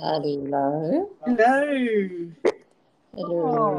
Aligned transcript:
Hallo. 0.00 1.08
Hallo. 1.24 2.32
Hallo. 3.16 3.36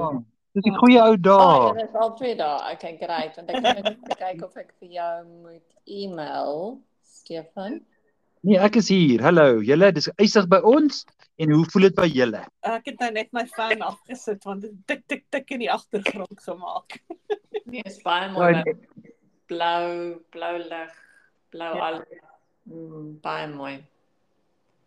Oh, 0.09 0.23
dis 0.55 0.63
die 0.65 0.73
goeie 0.79 0.97
ou 1.03 1.13
Oh, 1.13 1.17
dae. 1.21 1.75
jy 1.77 1.83
is 1.85 1.95
al 2.01 2.13
twee 2.17 2.35
dae. 2.39 2.71
Okay, 2.73 2.95
great. 2.97 3.35
Want 3.37 3.51
ek 3.53 3.61
net 3.61 3.99
kyk 4.23 4.41
of 4.47 4.55
ek 4.57 4.71
vir 4.81 4.89
jou 4.95 5.11
moet 5.43 5.75
e-mail, 5.85 6.79
Stefan. 7.05 7.77
Nee, 8.47 8.57
ek 8.65 8.79
is 8.81 8.89
hier. 8.89 9.21
Hallo. 9.25 9.59
Julle, 9.65 9.91
dis 9.93 10.09
eisig 10.17 10.47
by 10.49 10.57
ons 10.65 11.03
en 11.37 11.53
hoe 11.53 11.65
voel 11.69 11.85
dit 11.89 11.97
by 11.99 12.07
julle? 12.09 12.41
Ek 12.65 12.89
het 12.89 12.97
nou 13.03 13.11
net 13.13 13.29
my 13.37 13.43
fan 13.53 13.83
afgesit 13.85 14.41
want 14.49 14.65
dit 14.65 14.73
tik 14.89 15.05
tik 15.11 15.25
tik 15.33 15.53
in 15.53 15.61
die 15.67 15.71
agtergrond 15.73 16.41
gemaak. 16.45 16.97
Nee, 17.67 17.81
is 17.83 17.97
baie 17.99 18.29
mooi. 18.31 18.61
Blou, 19.51 19.87
blou 20.31 20.53
lig, 20.61 20.91
blou 21.51 21.73
Ja. 21.75 21.87
al. 21.89 21.97
Mm, 22.71 23.09
baie 23.25 23.49
mooi. 23.51 23.73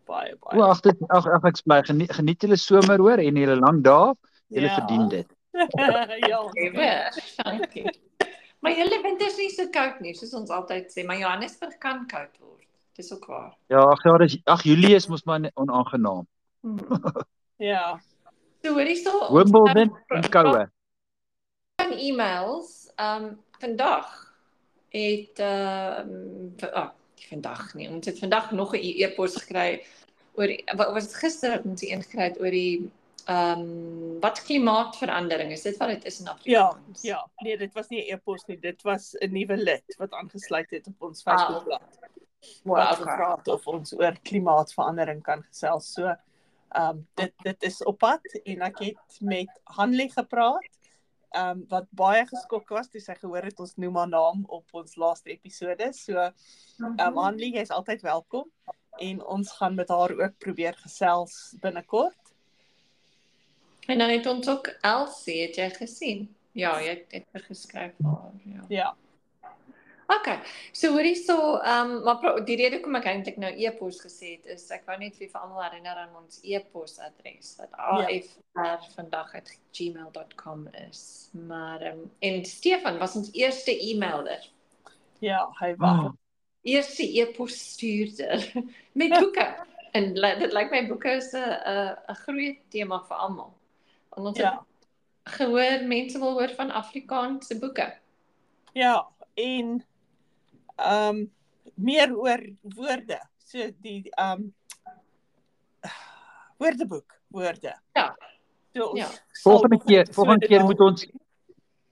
Baie 0.05 0.33
O, 0.33 0.37
baie. 0.49 0.69
ag 0.69 0.81
dit 0.81 0.97
ag 1.09 1.25
ag 1.27 1.43
ek 1.45 1.61
bly 1.65 1.81
geniet, 1.83 2.11
geniet 2.13 2.41
julle 2.41 2.57
somer 2.57 2.97
hoor 2.99 3.17
en 3.19 3.35
julle 3.35 3.55
lang 3.59 3.81
dae. 3.83 4.13
Julle 4.51 4.67
Ja. 4.67 4.75
verdien 4.75 5.09
dit. 5.09 5.27
ja. 6.31 7.11
dankie. 7.43 7.85
Maar 8.59 8.71
julle 8.77 9.01
winter 9.03 9.27
is 9.27 9.37
nie 9.37 9.49
so 9.49 9.67
koud 9.69 9.99
nie, 10.01 10.13
soos 10.13 10.33
ons 10.33 10.49
altyd 10.49 10.91
sê, 10.93 11.03
maar 11.05 11.17
Johannesburg 11.17 11.77
kan 11.81 12.05
koud 12.07 12.37
word. 12.39 12.67
Dis 12.95 13.11
ook 13.13 13.25
waar. 13.25 13.55
Ja, 13.71 13.79
ag 13.87 14.03
ja, 14.03 14.17
dis 14.17 14.37
ag 14.45 14.63
Julie 14.63 14.95
is 14.95 15.07
mos 15.07 15.23
maar 15.23 15.49
onaangenaam. 15.55 16.27
Hmm. 16.61 16.79
Ja. 17.61 17.99
So 18.63 18.73
hoorie 18.73 18.95
so 18.97 19.33
Wimbledon 19.33 19.91
en 20.09 20.29
koue. 20.29 20.65
van 21.81 21.91
e-mails. 21.97 22.89
Ehm 22.95 23.23
um, 23.25 23.37
vandag 23.59 24.33
het 24.89 25.39
ehm 25.39 26.09
um, 26.09 26.55
oh, 26.73 26.89
vandag 27.29 27.73
nie. 27.73 27.89
Ons 27.89 28.05
het 28.05 28.19
vandag 28.19 28.51
nog 28.51 28.73
'n 28.73 28.81
e-pos 28.81 29.35
gekry 29.37 29.83
oor 30.33 30.47
die- 30.47 30.63
wat 30.77 30.93
was 30.93 31.07
dit 31.07 31.15
gister 31.15 31.51
het 31.51 31.65
ons 31.65 31.81
een 31.83 32.01
gekry 32.03 32.23
het 32.29 32.39
oor 32.39 32.51
die 32.51 32.91
ehm 33.27 33.59
um, 33.61 34.19
wat 34.19 34.41
klimaatsverandering 34.43 35.51
is. 35.51 35.61
Dit 35.61 35.77
wat 35.77 35.87
dit 35.89 36.05
is 36.05 36.19
in 36.19 36.25
Ja, 36.25 36.31
Afrikaans. 36.31 37.01
ja. 37.01 37.29
Nee, 37.43 37.57
dit 37.57 37.73
was 37.73 37.87
nie 37.89 38.01
'n 38.01 38.13
e-pos 38.15 38.45
nie. 38.47 38.57
Dit 38.59 38.81
was 38.81 39.13
'n 39.21 39.31
nuwe 39.31 39.57
lid 39.57 39.95
wat 39.97 40.11
aangesluit 40.11 40.69
het 40.69 40.87
op 40.87 41.01
ons 41.01 41.21
Ah, 41.25 41.37
Facebookblad. 41.37 41.81
Wow, 42.63 42.77
Wat 42.77 42.99
okay. 42.99 43.13
gevra 43.13 43.35
het 43.37 43.47
of 43.47 43.67
ons 43.67 43.93
oor 43.93 44.15
klimaatsverandering 44.23 45.21
kan 45.23 45.43
gesels. 45.43 45.93
So, 45.93 46.05
ehm 46.05 46.89
um, 46.89 47.07
dit 47.15 47.33
dit 47.43 47.63
is 47.63 47.83
op 47.83 47.97
pad 47.97 48.21
en 48.43 48.61
ek 48.61 48.79
het 48.79 49.17
met 49.21 49.49
Hanlie 49.63 50.11
gepraat. 50.11 50.67
Ehm 51.31 51.49
um, 51.49 51.65
wat 51.69 51.85
baie 51.91 52.25
geskok 52.25 52.69
was 52.69 52.87
toe 52.89 53.01
sy 53.01 53.13
gehoor 53.15 53.43
het 53.43 53.59
ons 53.59 53.75
noem 53.75 53.95
haar 53.95 54.07
naam 54.09 54.45
op 54.47 54.65
ons 54.71 54.95
laaste 54.95 55.29
episode. 55.29 55.93
So, 55.93 56.13
ehm 56.17 56.99
um, 56.99 57.17
Hanlie, 57.17 57.53
jy's 57.53 57.69
altyd 57.69 58.01
welkom 58.01 58.51
en 59.09 59.21
ons 59.35 59.51
gaan 59.57 59.75
met 59.75 59.89
haar 59.89 60.13
ook 60.17 60.37
probeer 60.37 60.77
gesels 60.83 61.55
binnekort. 61.61 62.33
En 63.87 63.97
dan 63.97 64.09
het 64.09 64.25
ons 64.25 64.49
ook 64.49 64.67
Elsie, 64.81 65.41
het 65.41 65.55
jy 65.55 65.69
gesien? 65.69 66.27
Ja, 66.51 66.75
jy 66.81 66.89
het 66.95 67.09
dit 67.09 67.45
geskryf 67.47 67.95
vir 67.97 68.11
haar, 68.11 68.35
ja. 68.45 68.65
Ja. 68.69 68.89
Okay. 70.11 70.39
So 70.75 70.91
hoorie 70.91 71.15
so, 71.15 71.57
ehm 71.57 71.91
um, 71.91 72.03
maar 72.03 72.45
die 72.45 72.57
rede 72.59 72.77
hoekom 72.79 72.97
ek 72.99 73.07
eintlik 73.07 73.37
nou 73.39 73.51
e-pos 73.55 74.01
gesê 74.03 74.33
het 74.35 74.49
is 74.57 74.65
ek 74.75 74.83
wou 74.89 74.97
net 74.99 75.15
vir 75.15 75.29
vir 75.31 75.39
almal 75.39 75.63
herinner 75.63 76.01
aan 76.03 76.17
ons 76.19 76.41
e-posadres 76.43 77.53
wat 77.59 77.77
afr 77.79 78.87
vandag@gmail.com 78.97 80.65
is. 80.87 81.03
Maar 81.47 81.81
ehm 81.81 82.01
um, 82.03 82.11
en 82.19 82.45
Stefan 82.45 82.99
was 82.99 83.15
ons 83.15 83.31
eerste 83.33 83.71
e-mailer. 83.71 84.49
Ja, 85.19 85.45
hy 85.61 85.75
was. 85.77 86.05
Oh, 86.05 86.20
Eerste 86.61 87.03
e-pos 87.19 87.55
stuurder 87.73 88.51
met 88.99 89.09
boeke. 89.19 89.45
En 89.91 90.13
dit 90.13 90.53
lyk 90.53 90.69
my 90.71 90.87
boeke 90.87 91.09
is 91.17 91.31
'n 91.33 91.37
'n 91.37 91.95
'n 92.11 92.15
groot 92.15 92.57
tema 92.69 92.99
vir 93.07 93.17
almal. 93.17 93.53
Want 94.09 94.27
ons 94.27 94.37
Ja. 94.37 94.51
het 94.51 94.87
gehoor 95.37 95.83
mense 95.87 96.19
wil 96.19 96.33
hoor 96.39 96.49
van 96.55 96.71
Afrikaanse 96.71 97.59
boeke. 97.59 97.93
Ja, 98.73 99.07
en 99.33 99.85
ehm 100.75 101.15
um, 101.15 101.31
meer 101.75 102.15
oor 102.17 102.41
woorde. 102.61 103.19
So 103.37 103.69
die 103.81 104.09
ehm 104.11 104.31
um, 104.31 104.53
woordeboek, 106.57 107.19
woorde. 107.27 107.73
Ja. 107.93 108.15
So 108.73 108.85
ons 108.85 108.99
Ja. 108.99 109.09
volgende 109.43 109.77
keer, 109.83 110.07
volgende 110.13 110.47
keer 110.47 110.63
moet 110.63 110.79
ons 110.79 111.07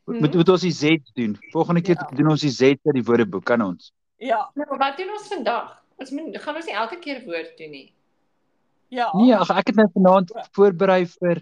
moet 0.06 0.34
moet 0.34 0.50
ons 0.50 0.62
die 0.62 0.72
Z 0.72 0.98
doen. 1.14 1.38
Volgende 1.52 1.82
keer 1.82 1.96
Ja. 1.96 2.16
doen 2.16 2.30
ons 2.30 2.42
die 2.42 2.50
Z 2.52 2.62
uit 2.62 2.94
die 2.94 3.04
woordeboek 3.04 3.44
kan 3.46 3.62
ons. 3.62 3.92
Ja, 4.20 4.50
Nou, 4.56 4.78
wat 4.78 4.98
doen 5.00 5.10
ons 5.16 5.28
vandag? 5.32 5.76
Ons 6.00 6.12
moet 6.16 6.36
gaan 6.44 6.56
ons 6.60 6.66
nie 6.68 6.76
elke 6.76 6.98
keer 7.00 7.22
woord 7.26 7.56
doen 7.58 7.72
nie. 7.72 7.94
ja. 8.90 9.10
Nee, 9.16 9.36
ag 9.36 9.50
ek 9.62 9.68
het 9.72 9.76
nou 9.80 9.88
vanaand 9.94 10.32
voorberei 10.56 11.06
vir 11.06 11.42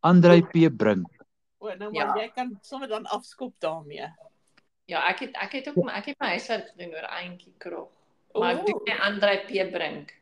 Andrei 0.00 0.42
P 0.42 0.68
Brink. 0.76 1.06
O, 1.58 1.68
nou 1.74 1.92
Ja. 1.92 2.06
maar 2.06 2.18
jy 2.22 2.28
kan 2.34 2.58
sommer 2.62 2.88
dan 2.88 3.06
afskop 3.06 3.54
daarmee. 3.60 4.06
Ja, 4.86 5.02
ek 5.08 5.18
het 5.20 5.36
ek 5.36 5.52
het 5.52 5.68
ook 5.68 5.88
ek 5.90 6.06
het 6.06 6.16
my 6.20 6.28
huiswerk 6.28 6.68
gedoen 6.72 6.94
oor 6.94 7.08
eentjie 7.22 7.52
krog. 7.58 7.88
Maar 8.34 8.54
ek 8.56 8.66
doen 8.66 8.80
nie 8.84 8.94
Andrei 9.00 9.36
P 9.46 9.70
Brink. 9.72 10.14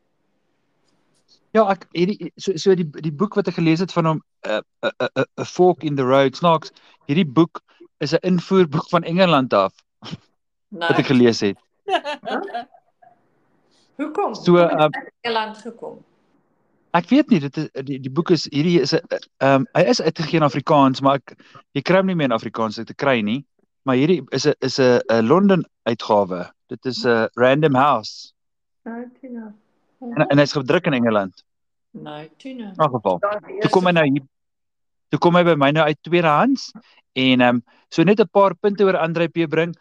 Ja, 1.52 1.64
ek 1.72 1.86
hierdie 1.92 2.32
so 2.36 2.56
so 2.56 2.74
die 2.74 2.84
die 3.00 3.12
boek 3.12 3.34
wat 3.38 3.48
ek 3.48 3.54
gelees 3.54 3.80
het 3.80 3.92
van 3.92 4.04
hom 4.06 4.22
'n 4.44 4.60
'n 4.82 4.90
'n 5.00 5.08
'n 5.20 5.24
'n 5.40 5.44
Fork 5.44 5.84
in 5.84 5.96
the 5.96 6.02
Road 6.02 6.36
snaaks. 6.36 6.72
Hierdie 7.06 7.26
boek 7.28 7.60
is 8.00 8.12
'n 8.12 8.20
invoerboek 8.22 8.88
van 8.90 9.02
Engeland 9.04 9.52
af 9.52 9.72
Nou, 10.68 10.88
wat 10.90 10.98
ek 10.98 11.06
gelees 11.06 11.40
het. 11.40 11.56
So, 13.96 14.50
Hoe 14.50 14.58
het 14.60 14.70
ehm, 14.70 14.90
dit 14.90 15.12
in 15.20 15.32
land 15.32 15.56
gekom? 15.56 16.04
Ek 16.96 17.08
weet 17.08 17.28
nie, 17.32 17.40
dit 17.40 17.56
is 17.56 17.68
die 17.88 17.98
die 18.00 18.12
boek 18.12 18.30
is 18.34 18.46
hierdie 18.52 18.80
is 18.80 18.92
'n 18.94 19.00
ehm 19.44 19.64
hy 19.76 19.82
is 19.92 20.00
uitgegee 20.00 20.40
in 20.40 20.46
Afrikaans, 20.46 21.00
maar 21.00 21.20
ek 21.20 21.36
jy 21.76 21.82
kry 21.82 21.96
hom 22.00 22.06
nie 22.06 22.16
meer 22.16 22.30
in 22.30 22.36
Afrikaans 22.36 22.76
te 22.76 22.94
kry 22.94 23.20
nie. 23.20 23.44
Maar 23.84 23.96
hierdie 23.96 24.22
is 24.32 24.46
'n 24.46 24.54
is 24.60 24.78
'n 24.78 25.00
'n 25.10 25.26
Londen 25.28 25.64
uitgawe. 25.88 26.50
Dit 26.68 26.86
is 26.86 27.04
'n 27.04 27.28
Random 27.34 27.74
House 27.74 28.32
Nou, 28.84 29.10
Tina. 29.20 29.54
en 30.00 30.26
en 30.28 30.38
hy's 30.38 30.52
gedruk 30.52 30.86
in 30.86 30.92
Engeland. 30.92 31.44
Nou, 31.90 32.28
Tina. 32.36 32.68
In 32.68 32.76
elk 32.76 32.92
geval. 32.92 33.18
Toe 33.60 33.70
kom 33.70 33.86
hy 33.86 33.92
nou 33.92 34.04
hier 34.04 34.22
toe 35.08 35.18
kom 35.18 35.36
hy 35.36 35.44
by 35.44 35.54
my 35.54 35.70
nou 35.70 35.84
uit 35.86 36.02
tweedehands 36.02 36.72
en 37.14 37.40
ehm 37.40 37.56
um, 37.56 37.62
so 37.88 38.02
net 38.02 38.20
'n 38.20 38.28
paar 38.28 38.54
punte 38.54 38.84
oor 38.84 38.96
Andre 38.96 39.28
P 39.28 39.48
bring. 39.48 39.74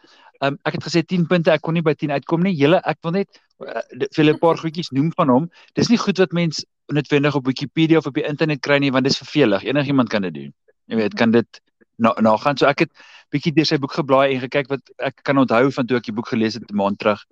Um, 0.44 0.58
ek 0.68 0.78
het 0.78 0.84
gesê 0.84 1.02
10 1.02 1.26
punte, 1.30 1.52
ek 1.52 1.62
kon 1.64 1.74
nie 1.74 1.84
by 1.84 1.94
10 1.94 2.12
uitkom 2.12 2.42
nie. 2.44 2.54
Julle 2.56 2.80
ek 2.84 2.98
wil 3.06 3.12
net 3.16 3.40
uh, 3.64 3.80
vir 4.00 4.22
julle 4.22 4.34
'n 4.34 4.42
paar 4.42 4.58
goedjies 4.60 4.92
noem 4.92 5.12
van 5.16 5.32
hom. 5.32 5.50
Dis 5.74 5.88
nie 5.88 5.98
goed 5.98 6.18
wat 6.18 6.32
mens 6.32 6.64
noodwendig 6.92 7.34
op 7.34 7.46
Wikipedia 7.46 7.98
of 7.98 8.06
op 8.06 8.14
die 8.14 8.26
internet 8.26 8.60
kry 8.60 8.78
nie 8.78 8.92
want 8.92 9.04
dis 9.04 9.18
vervelig. 9.18 9.64
Enigiemand 9.64 10.08
kan 10.08 10.22
dit 10.22 10.34
doen. 10.34 10.52
Jy 10.86 10.96
weet, 10.96 11.14
kan 11.14 11.30
dit 11.30 11.60
na 11.98 12.14
nagaan. 12.20 12.56
So 12.56 12.66
ek 12.66 12.86
het 12.86 12.92
bietjie 13.34 13.52
deur 13.56 13.66
sy 13.66 13.78
boek 13.82 13.96
geblaai 13.96 14.34
en 14.34 14.44
gekyk 14.44 14.68
wat 14.70 14.94
ek 14.98 15.22
kan 15.26 15.38
onthou 15.38 15.70
van 15.72 15.86
toe 15.86 15.98
ek 15.98 16.08
die 16.10 16.14
boek 16.14 16.28
gelees 16.28 16.54
het 16.54 16.70
'n 16.70 16.76
maand 16.76 16.98
terug. 16.98 17.24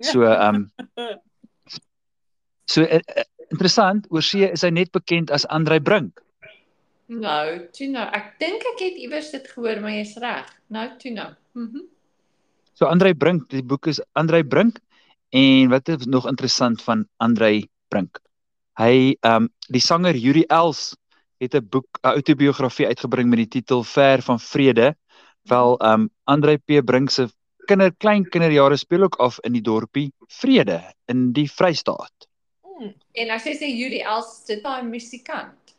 So 0.00 0.22
ehm 0.22 0.68
um, 0.96 1.18
so 2.66 2.82
uh, 2.82 3.00
interessant, 3.50 4.06
oor 4.10 4.22
see 4.22 4.46
is 4.46 4.62
hy 4.62 4.70
net 4.70 4.92
bekend 4.92 5.30
as 5.30 5.46
Andre 5.46 5.80
Brink. 5.80 6.20
Nou, 7.08 7.68
Tina, 7.72 8.10
ek 8.12 8.34
dink 8.38 8.64
ek 8.74 8.82
het 8.84 8.98
iewers 9.00 9.30
dit 9.32 9.46
gehoor, 9.48 9.80
maar 9.80 9.94
jy's 9.96 10.16
reg. 10.20 10.50
Nou, 10.68 10.88
Tina. 11.00 11.30
Mhm. 11.56 11.86
So 12.78 12.86
Andrei 12.86 13.10
Brink, 13.12 13.48
die 13.50 13.64
boek 13.66 13.88
is 13.90 13.98
Andrei 14.14 14.44
Brink 14.46 14.76
en 15.34 15.70
wat 15.72 15.88
is 15.90 16.06
nog 16.06 16.28
interessant 16.30 16.82
van 16.86 17.08
Andrei 17.18 17.64
Brink? 17.90 18.20
Hy 18.78 19.16
ehm 19.18 19.48
um, 19.48 19.48
die 19.74 19.82
sanger 19.82 20.14
Yuri 20.14 20.44
Els 20.46 20.94
het 21.42 21.56
'n 21.58 21.66
boek 21.72 21.98
'n 22.04 22.12
outobiografie 22.14 22.86
uitgebring 22.86 23.28
met 23.28 23.38
die 23.42 23.48
titel 23.58 23.82
Ver 23.82 24.22
van 24.22 24.38
Vrede. 24.38 24.94
Wel 25.50 25.76
ehm 25.78 26.06
um, 26.06 26.10
Andrei 26.24 26.56
P 26.58 26.78
Brink 26.84 27.10
se 27.10 27.26
kinder 27.66 27.90
klein 27.98 28.28
kinderjare 28.30 28.76
speel 28.76 29.02
ook 29.02 29.16
af 29.18 29.40
in 29.42 29.52
die 29.52 29.62
dorpie 29.62 30.12
Vrede 30.28 30.80
in 31.06 31.32
die 31.32 31.50
Vrystaat. 31.50 32.28
Hmm, 32.62 32.94
En 33.12 33.30
as 33.30 33.44
jy 33.44 33.54
sê 33.58 33.66
Yuri 33.66 34.00
Els, 34.02 34.44
dit 34.46 34.62
daai 34.62 34.82
musikant. 34.82 35.74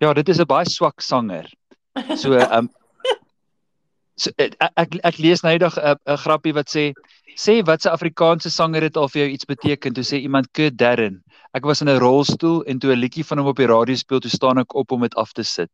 Ja, 0.00 0.12
dit 0.12 0.28
is 0.28 0.40
'n 0.40 0.46
baie 0.46 0.66
swak 0.66 1.00
sanger. 1.00 1.46
So 2.16 2.32
ehm 2.32 2.58
um, 2.58 2.70
so, 4.16 4.30
ek 4.38 4.56
ek 4.76 4.96
ek 5.04 5.18
lees 5.18 5.42
nou 5.44 5.52
eendag 5.52 5.76
'n 5.78 5.96
'n 6.06 6.16
grappie 6.24 6.54
wat 6.56 6.68
sê 6.72 6.92
sê 7.36 7.62
wat 7.66 7.82
se 7.82 7.90
Afrikaanse 7.90 8.50
sanger 8.50 8.82
het 8.82 8.96
al 8.96 9.08
vir 9.08 9.22
jou 9.22 9.30
iets 9.32 9.44
beteken 9.44 9.94
toe 9.94 10.04
sê 10.04 10.16
iemand 10.20 10.52
Kurt 10.52 10.78
Darren. 10.78 11.22
Ek 11.54 11.64
was 11.64 11.80
in 11.80 11.88
'n 11.88 11.98
rolstoel 12.00 12.62
en 12.64 12.78
toe 12.78 12.92
'n 12.92 13.00
liedjie 13.00 13.24
van 13.24 13.38
hom 13.38 13.48
op 13.48 13.56
die 13.56 13.66
radio 13.66 13.94
speel 13.94 14.20
toe 14.20 14.30
staan 14.30 14.58
ek 14.58 14.74
op 14.74 14.92
om 14.92 15.00
dit 15.00 15.14
af 15.14 15.32
te 15.32 15.42
sit. 15.42 15.70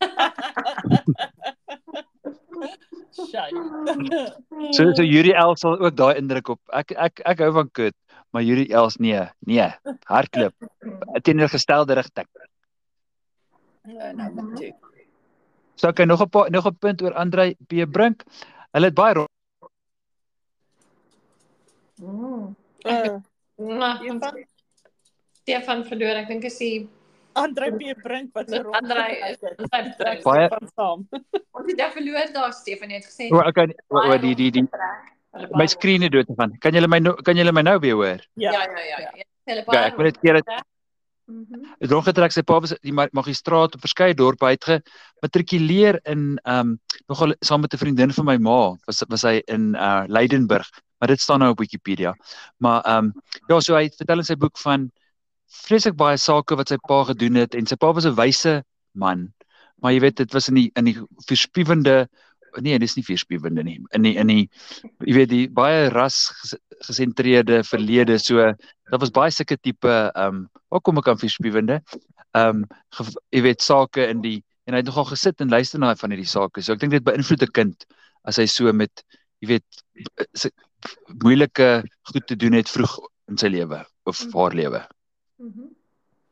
So 4.72 4.84
so 4.94 5.02
Yuri 5.02 5.32
Els 5.32 5.60
sal 5.60 5.78
ook 5.78 5.96
daai 5.96 6.18
indruk 6.20 6.48
op. 6.54 6.60
Ek 6.72 6.92
ek 7.06 7.22
ek 7.32 7.40
hou 7.44 7.52
van 7.52 7.70
Kurt, 7.70 7.96
maar 8.32 8.42
Yuri 8.42 8.66
Els 8.80 8.98
nee, 8.98 9.22
nee, 9.46 9.68
hardklop. 10.06 10.54
Teenoorgestelde 11.22 11.98
rigting. 11.98 12.28
Ja, 13.88 14.12
nou 14.12 14.32
maar 14.34 14.54
toe. 14.56 14.72
So 15.78 15.88
ek 15.88 16.04
nog 16.06 16.20
'n 16.22 16.28
paar 16.28 16.50
nog 16.50 16.66
'n 16.66 16.74
punt 16.78 17.02
oor 17.02 17.14
Andrei 17.14 17.54
P 17.68 17.86
Brink. 17.90 18.24
Hulle 18.72 18.86
het 18.90 18.94
baie 18.94 19.14
ro- 19.14 19.26
Mm. 21.98 22.54
Uh? 22.86 23.18
Stefan 25.42 25.84
verloor. 25.84 26.14
Ek 26.22 26.28
dink 26.28 26.44
is 26.44 26.58
die 26.58 26.88
Andre 27.34 27.72
P 27.72 27.94
Brink 28.02 28.30
wat 28.34 28.50
so 28.50 28.62
rond. 28.62 28.76
Andrei 28.76 29.16
is 29.30 29.38
is 29.42 29.66
hy 29.72 29.82
Trek 29.98 30.22
Baie- 30.22 30.48
van 30.48 30.68
saam. 30.76 31.08
Ons 31.56 31.66
het 31.66 31.78
daar 31.78 31.90
verloor 31.90 32.32
daar 32.32 32.52
Stefan 32.52 32.90
het 32.90 33.04
gesê. 33.08 33.30
O, 33.32 33.42
okay, 33.42 33.74
o, 33.90 33.98
o, 33.98 34.18
die 34.18 34.34
die 34.34 34.50
die 34.50 34.66
Hulle 35.32 35.48
my 35.54 35.66
het 35.68 36.12
dood 36.12 36.26
gegaan. 36.26 36.54
Kan 36.58 36.72
julle 36.72 36.88
my 36.88 36.98
nou 36.98 37.14
kan 37.22 37.36
julle 37.36 37.52
my 37.52 37.62
nou 37.62 37.78
weer 37.78 37.94
hoor? 37.94 38.20
Ja, 38.34 38.52
Ja. 38.52 38.62
ja, 38.62 38.78
ja. 38.78 38.98
ja. 38.98 39.24
Hulle 39.44 39.64
Ja, 39.72 39.82
ek 39.86 39.96
moet 39.96 40.04
net 40.06 40.18
keer 40.20 40.34
dit 40.34 40.46
Mhm. 41.28 41.60
het 41.80 41.90
rondgetrek 41.92 42.32
sy 42.32 42.42
pa 42.42 42.56
was 42.64 42.72
die 42.80 42.92
ma- 42.92 43.08
magistraat 43.12 43.74
op 43.76 43.80
verskeie 43.84 44.14
dorpe 44.16 44.46
uitge 44.48 44.78
matrikuleer 45.22 45.98
in 46.08 46.38
ehm 46.44 46.60
um, 46.60 46.78
nogal 47.08 47.34
saam 47.44 47.60
met 47.60 47.74
'n 47.74 47.78
vriendin 47.82 48.12
van 48.16 48.24
my 48.24 48.36
ma 48.38 48.76
was 48.86 49.02
was 49.08 49.22
hy 49.28 49.42
in 49.46 49.74
uh 49.74 50.04
Leidenburg 50.08 50.70
maar 50.98 51.08
dit 51.08 51.20
staan 51.20 51.40
nou 51.40 51.50
op 51.52 51.58
Wikipedia 51.60 52.14
maar 52.58 52.80
ehm 52.84 53.04
um, 53.04 53.12
ja 53.48 53.60
so 53.60 53.74
hy 53.76 53.90
vertel 53.98 54.18
in 54.18 54.24
sy 54.24 54.36
boek 54.36 54.56
van 54.58 54.90
vreeslik 55.66 55.96
baie 55.96 56.16
sake 56.16 56.56
wat 56.56 56.68
sy 56.68 56.76
pa 56.88 57.04
gedoen 57.04 57.34
het 57.34 57.54
en 57.54 57.66
sy 57.66 57.76
pa 57.76 57.92
was 57.92 58.06
'n 58.06 58.14
wyse 58.16 58.62
man 58.94 59.28
maar 59.82 59.92
jy 59.92 60.00
weet 60.00 60.16
dit 60.16 60.32
was 60.32 60.48
in 60.48 60.54
die 60.54 60.70
in 60.76 60.84
die 60.84 60.96
verspiewende 61.28 62.08
nee 62.60 62.78
dis 62.78 62.96
nie 62.96 63.04
verspiewende 63.04 63.62
nie 63.62 63.78
in 63.92 64.02
die 64.02 64.16
in 64.16 64.26
die 64.26 64.48
jy 65.04 65.14
weet 65.14 65.28
die 65.28 65.48
baie 65.48 65.88
ras 65.92 66.28
ges- 66.40 66.58
gesentreerde 66.88 67.62
verlede 67.64 68.18
so 68.18 68.54
daar 68.90 69.00
was 69.00 69.10
baie 69.10 69.30
sulke 69.30 69.56
tipe 69.60 69.88
ehm 70.14 70.26
um, 70.26 70.48
waar 70.70 70.80
kom 70.80 70.98
ek 70.98 71.08
aan 71.08 71.18
verspiewende 71.18 71.82
ehm 72.34 72.64
um, 72.64 72.66
jy 73.32 73.42
weet 73.42 73.62
sake 73.62 74.08
in 74.08 74.20
die 74.22 74.42
en 74.66 74.74
hy 74.74 74.80
het 74.82 74.86
nogal 74.90 75.04
gesit 75.10 75.40
en 75.40 75.48
luister 75.48 75.78
na 75.80 75.94
van 75.96 76.10
hierdie 76.10 76.28
sake 76.28 76.62
so 76.62 76.72
ek 76.72 76.80
dink 76.80 76.92
dit 76.92 77.04
beïnvloed 77.04 77.42
'n 77.42 77.52
kind 77.52 77.86
as 78.24 78.36
hy 78.36 78.46
so 78.46 78.72
met 78.72 79.04
jy 79.40 79.48
weet 79.48 79.82
sy- 80.34 80.52
moeilike 81.22 81.82
goed 82.12 82.26
te 82.26 82.36
doen 82.36 82.52
het 82.52 82.68
vroeg 82.68 82.98
in 83.28 83.36
sy 83.38 83.48
lewe 83.48 83.84
of 84.06 84.24
haar 84.34 84.54
lewe 84.54 84.86
Mhm. 85.38 85.70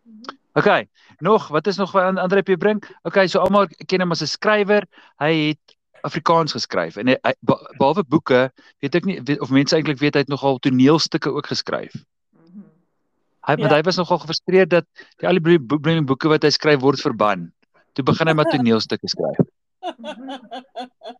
Mhm. 0.06 0.34
Okay, 0.56 0.88
nog, 1.20 1.48
wat 1.48 1.66
is 1.66 1.76
nog 1.76 1.92
wat 1.92 2.16
Andre 2.18 2.42
P 2.42 2.56
bring? 2.58 2.82
Okay, 3.04 3.26
so 3.28 3.38
almal 3.40 3.66
ken 3.86 4.00
hom 4.00 4.10
as 4.12 4.22
'n 4.22 4.26
skrywer. 4.26 4.86
Hy 5.20 5.32
het 5.52 5.76
Afrikaans 6.02 6.52
geskryf 6.52 6.96
en 6.96 7.06
hy, 7.08 7.16
hy 7.22 7.32
be- 7.42 7.74
behalwe 7.78 8.02
boeke, 8.04 8.50
weet 8.80 8.94
ek 8.94 9.04
nie 9.04 9.20
weet, 9.22 9.40
of 9.40 9.50
mense 9.50 9.76
eintlik 9.76 9.98
weet 10.00 10.14
hy 10.14 10.20
het 10.20 10.28
nogal 10.28 10.58
toneelstukke 10.58 11.30
ook 11.30 11.46
geskryf. 11.46 11.92
Hy 13.46 13.54
want 13.56 13.70
Ja. 13.70 13.76
hy 13.76 13.82
was 13.86 13.96
nogal 13.96 14.18
gefrustreerd 14.18 14.70
dat 14.70 14.86
die 15.20 15.28
al 15.28 15.38
die 15.38 15.58
boeke 15.58 16.28
wat 16.28 16.42
hy 16.42 16.50
skryf 16.50 16.80
word 16.82 17.00
verban. 17.00 17.52
Toe 17.94 18.04
begin 18.04 18.28
hy 18.28 18.34
maar 18.34 18.50
toneelstukke 18.50 19.08
skryf. 19.08 19.38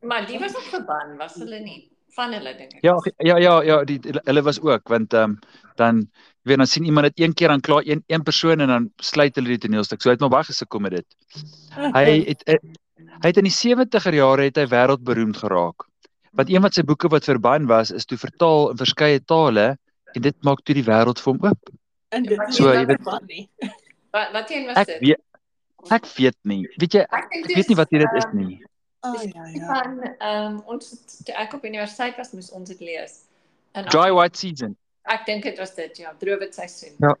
Maar 0.00 0.26
die 0.26 0.38
was 0.40 0.54
ook 0.56 0.68
verban, 0.72 1.16
was 1.20 1.34
hulle 1.34 1.58
nie? 1.60 1.90
Van 2.16 2.32
hulle 2.32 2.54
dink 2.56 2.72
ek. 2.78 2.82
Ja, 2.84 2.94
ja, 3.18 3.36
ja, 3.38 3.54
ja, 3.62 3.76
die 3.84 3.98
die- 4.00 4.20
hulle 4.24 4.42
was 4.42 4.60
ook 4.64 4.88
want 4.88 5.12
ehm 5.14 5.22
um, 5.30 5.38
dan 5.76 6.00
jy 6.42 6.50
weet 6.50 6.58
dan 6.58 6.66
sien 6.66 6.84
iemand 6.88 7.06
dit 7.06 7.20
een 7.26 7.34
keer 7.34 7.48
dan 7.48 7.60
klaar 7.60 7.82
een 7.84 8.02
een 8.06 8.22
persoon 8.22 8.60
en 8.60 8.68
dan 8.68 8.88
sluit 8.96 9.34
hulle 9.36 9.48
die 9.48 9.58
toneelstuk. 9.58 10.00
So 10.02 10.08
hy 10.08 10.14
het 10.16 10.20
maar 10.24 10.32
baie 10.32 10.44
gesukkel 10.48 10.80
met 10.80 10.90
dit. 10.92 11.06
Hy 11.76 12.06
het 12.30 12.42
eh, 12.48 12.56
hy 13.20 13.28
het 13.28 13.36
in 13.36 13.44
die 13.44 13.52
70er 13.58 14.14
jare 14.14 14.42
het 14.48 14.56
hy 14.56 14.66
wêreldberoemd 14.72 15.36
geraak. 15.36 15.84
Want 16.32 16.48
een 16.50 16.60
van 16.62 16.72
sy 16.72 16.82
boeke 16.82 17.08
wat 17.12 17.24
verban 17.24 17.66
was, 17.66 17.90
is 17.90 18.06
toe 18.06 18.18
vertaal 18.18 18.70
in 18.70 18.76
verskeie 18.80 19.20
tale 19.20 19.76
en 20.14 20.22
dit 20.22 20.36
maak 20.42 20.62
toe 20.64 20.74
die 20.74 20.84
wêreld 20.84 21.18
vir 21.20 21.32
hom 21.32 21.44
oop. 21.50 21.70
En 22.10 22.22
dit 22.22 22.38
is 22.48 22.56
So, 22.56 22.72
jy 22.72 22.86
weet- 22.86 23.02
van 23.02 23.24
nie. 23.26 23.48
Wat 24.10 24.32
wat 24.32 24.50
een 24.50 24.66
was 24.66 24.76
Ek 24.76 24.86
dit? 24.86 25.00
weet 25.00 25.20
ek 25.90 26.06
weet 26.16 26.36
nie. 26.42 26.68
Weet 26.76 26.92
jy, 26.92 27.00
Ek 27.00 27.28
ek 27.30 27.46
weet 27.56 27.68
nie 27.68 27.76
wat 27.76 27.90
hier 27.90 28.00
dit 28.00 28.16
is 28.24 28.26
nie. 28.32 28.64
Oh, 29.02 29.14
ja, 29.22 29.46
ja. 29.46 29.66
Van 29.66 30.02
ehm 30.18 30.58
ons 30.66 30.90
het- 30.90 31.24
toe 31.24 31.34
ek 31.34 31.52
op 31.54 31.64
universiteit 31.64 32.16
was, 32.16 32.32
moes 32.32 32.50
ons 32.50 32.68
dit 32.68 32.80
lees. 32.80 33.20
En 33.72 33.84
Dry 33.88 34.10
White 34.12 34.38
Season. 34.38 34.76
ek 35.04 35.24
dink 35.26 35.42
dit 35.42 35.58
was 35.58 35.74
dit, 35.74 35.96
ja, 35.96 36.12
droewit 36.18 36.54
seisoen. 36.54 36.94
Ja. 36.98 37.16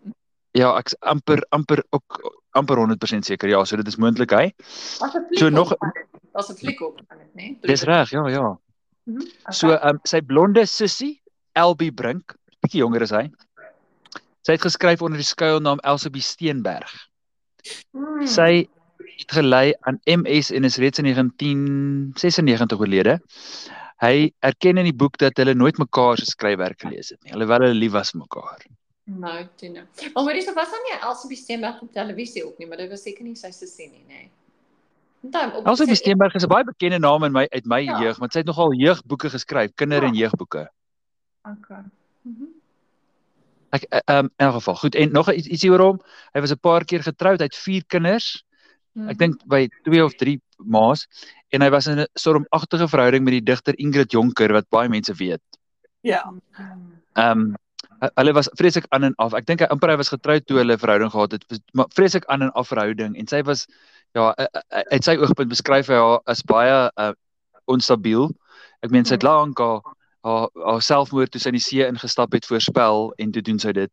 Ja, 0.52 0.76
ek's 0.78 0.96
amper 1.00 1.44
amper 1.50 1.84
ook 1.90 2.42
amper 2.52 2.76
100% 2.76 3.24
seker. 3.24 3.48
Ja, 3.48 3.64
so 3.64 3.76
dit 3.76 3.86
is 3.86 3.96
moontlik 3.96 4.30
hy. 4.30 4.52
So 5.38 5.48
nog- 5.48 5.72
was 6.32 6.50
'n 6.50 6.54
fliek 6.56 6.80
op 6.80 7.00
van 7.08 7.18
dit, 7.18 7.34
né? 7.34 7.56
Dis 7.60 7.82
reg, 7.82 8.10
ja, 8.10 8.26
ja. 8.28 8.58
Mhm. 9.04 9.20
So 9.50 9.70
ehm 9.70 9.88
um, 9.88 10.00
sy 10.04 10.20
blonde 10.20 10.66
sussie, 10.66 11.22
Elbie 11.52 11.92
Brink, 11.92 12.34
bietjie 12.64 12.82
jonger 12.82 13.02
as 13.06 13.14
hy. 13.16 13.24
Sy 14.46 14.56
het 14.56 14.64
geskryf 14.64 15.02
onder 15.04 15.20
die 15.20 15.26
skuilnaam 15.28 15.80
Elsabie 15.84 16.22
Steenberg. 16.24 16.92
Hmm. 17.92 18.26
Sy 18.28 18.66
het 19.20 19.34
gelei 19.36 19.74
aan 19.88 19.98
MS 20.08 20.50
en 20.56 20.64
is 20.64 20.78
reeds 20.80 20.98
in 21.02 21.04
1996 21.10 22.80
oorlede. 22.80 23.18
Hy 24.00 24.30
erken 24.40 24.80
in 24.80 24.88
die 24.88 24.96
boek 24.96 25.18
dat 25.20 25.36
hulle 25.36 25.52
nooit 25.54 25.76
mekaar 25.78 26.16
se 26.16 26.24
skryfwerk 26.30 26.80
gelees 26.80 27.10
het 27.12 27.20
nie, 27.24 27.34
alhoewel 27.36 27.66
hulle 27.66 27.76
lief 27.76 27.92
was 27.92 28.14
vir 28.14 28.22
mekaar. 28.22 28.62
Nou, 29.10 29.36
toe 29.60 29.68
nou. 29.74 29.84
Maar 30.14 30.24
hoorie, 30.24 30.42
so 30.46 30.54
was 30.56 30.70
dan 30.72 30.80
nie 30.86 30.96
Elsie 31.02 31.36
Steenberg 31.36 31.82
op 31.84 31.92
televisie 31.92 32.44
ook 32.46 32.56
nie, 32.62 32.68
maar 32.70 32.80
dit 32.80 32.88
was 32.88 33.02
seker 33.04 33.26
nie 33.26 33.34
sy 33.36 33.50
se 33.52 33.66
sien 33.68 33.90
nie, 33.92 34.04
nê. 34.08 34.22
Dan 35.20 35.52
Elsabie 35.66 35.98
Steenberg 36.00 36.34
is 36.34 36.44
'n 36.44 36.48
baie 36.48 36.64
bekende 36.64 36.98
naam 36.98 37.24
in 37.24 37.32
my 37.32 37.46
uit 37.52 37.66
my 37.66 37.80
Ja. 37.84 38.00
jeug, 38.00 38.16
want 38.18 38.32
sy 38.32 38.38
het 38.38 38.46
nogal 38.46 38.72
jeugboeke 38.72 39.28
geskryf, 39.30 39.74
kinder- 39.74 40.04
en 40.04 40.14
Ja. 40.14 40.20
jeugboeke. 40.28 40.70
Okay. 41.44 41.84
Mhm. 42.22 42.46
Ek 43.70 43.84
eh, 43.90 44.00
ehm 44.04 44.24
um, 44.24 44.30
in 44.36 44.46
elk 44.46 44.54
geval. 44.58 44.76
Goed, 44.76 44.94
en 44.94 45.12
nog 45.12 45.30
iets 45.32 45.46
ietsie 45.48 45.70
oor 45.70 45.80
hom. 45.84 45.98
Hy 46.34 46.40
was 46.40 46.50
'n 46.52 46.58
paar 46.60 46.84
keer 46.84 47.02
getroud, 47.02 47.38
hy 47.40 47.44
het 47.46 47.56
4 47.56 47.84
kinders. 47.86 48.42
Mhm. 48.94 49.08
Ek 49.08 49.18
dink 49.18 49.34
by 49.46 49.68
2 49.84 50.04
of 50.04 50.14
3 50.18 50.40
ma's 50.58 51.06
en 51.50 51.62
hy 51.62 51.70
was 51.70 51.86
in 51.86 51.98
'n 52.00 52.06
stormagtige 52.14 52.88
verhouding 52.88 53.24
met 53.24 53.32
die 53.32 53.44
digter 53.52 53.74
Ingrid 53.78 54.10
Jonker 54.12 54.52
wat 54.52 54.68
baie 54.70 54.88
mense 54.88 55.14
weet. 55.14 55.42
Ja. 56.02 56.24
Mhm. 56.58 56.78
Ehm 57.14 57.38
um, 57.40 57.54
hu- 58.00 58.10
hulle 58.16 58.32
was 58.32 58.48
vreeslik 58.56 58.86
aan 58.90 59.04
en 59.04 59.14
af. 59.16 59.34
Ek 59.34 59.46
dink 59.46 59.60
hy 59.60 59.66
amper 59.66 59.90
hy 59.90 59.96
was 59.96 60.08
getroud 60.08 60.46
toe 60.46 60.56
hulle 60.58 60.72
'n 60.74 60.78
verhouding 60.78 61.10
gehad 61.10 61.32
het, 61.32 61.44
maar 61.72 61.86
vreeslik 61.94 62.24
aan 62.26 62.42
en 62.42 62.52
af 62.52 62.68
verhouding 62.68 63.16
en 63.16 63.26
sy 63.26 63.42
was 63.42 63.66
ja, 64.14 64.34
uh, 64.38 64.46
uh, 64.54 64.82
uit 64.92 65.04
sy 65.04 65.16
oogpunt 65.16 65.48
beskryf 65.48 65.86
hy 65.88 65.94
haar 65.94 66.20
as 66.26 66.42
baie 66.42 66.90
uh, 66.98 67.12
onstabiel. 67.66 68.30
Ek 68.82 68.90
meen 68.90 69.04
sy 69.04 69.14
het 69.14 69.22
Mhm. 69.22 69.30
lank 69.32 69.58
haar 69.58 69.80
haar 70.22 70.48
haar 70.54 70.82
selfmoord 70.82 71.30
toe 71.30 71.40
sy 71.40 71.48
in 71.48 71.54
die 71.58 71.60
see 71.64 71.86
ingestap 71.86 72.32
het 72.32 72.46
voorspel 72.46 73.12
en 73.18 73.30
toe 73.32 73.42
doen 73.42 73.58
sy 73.58 73.72
dit. 73.72 73.90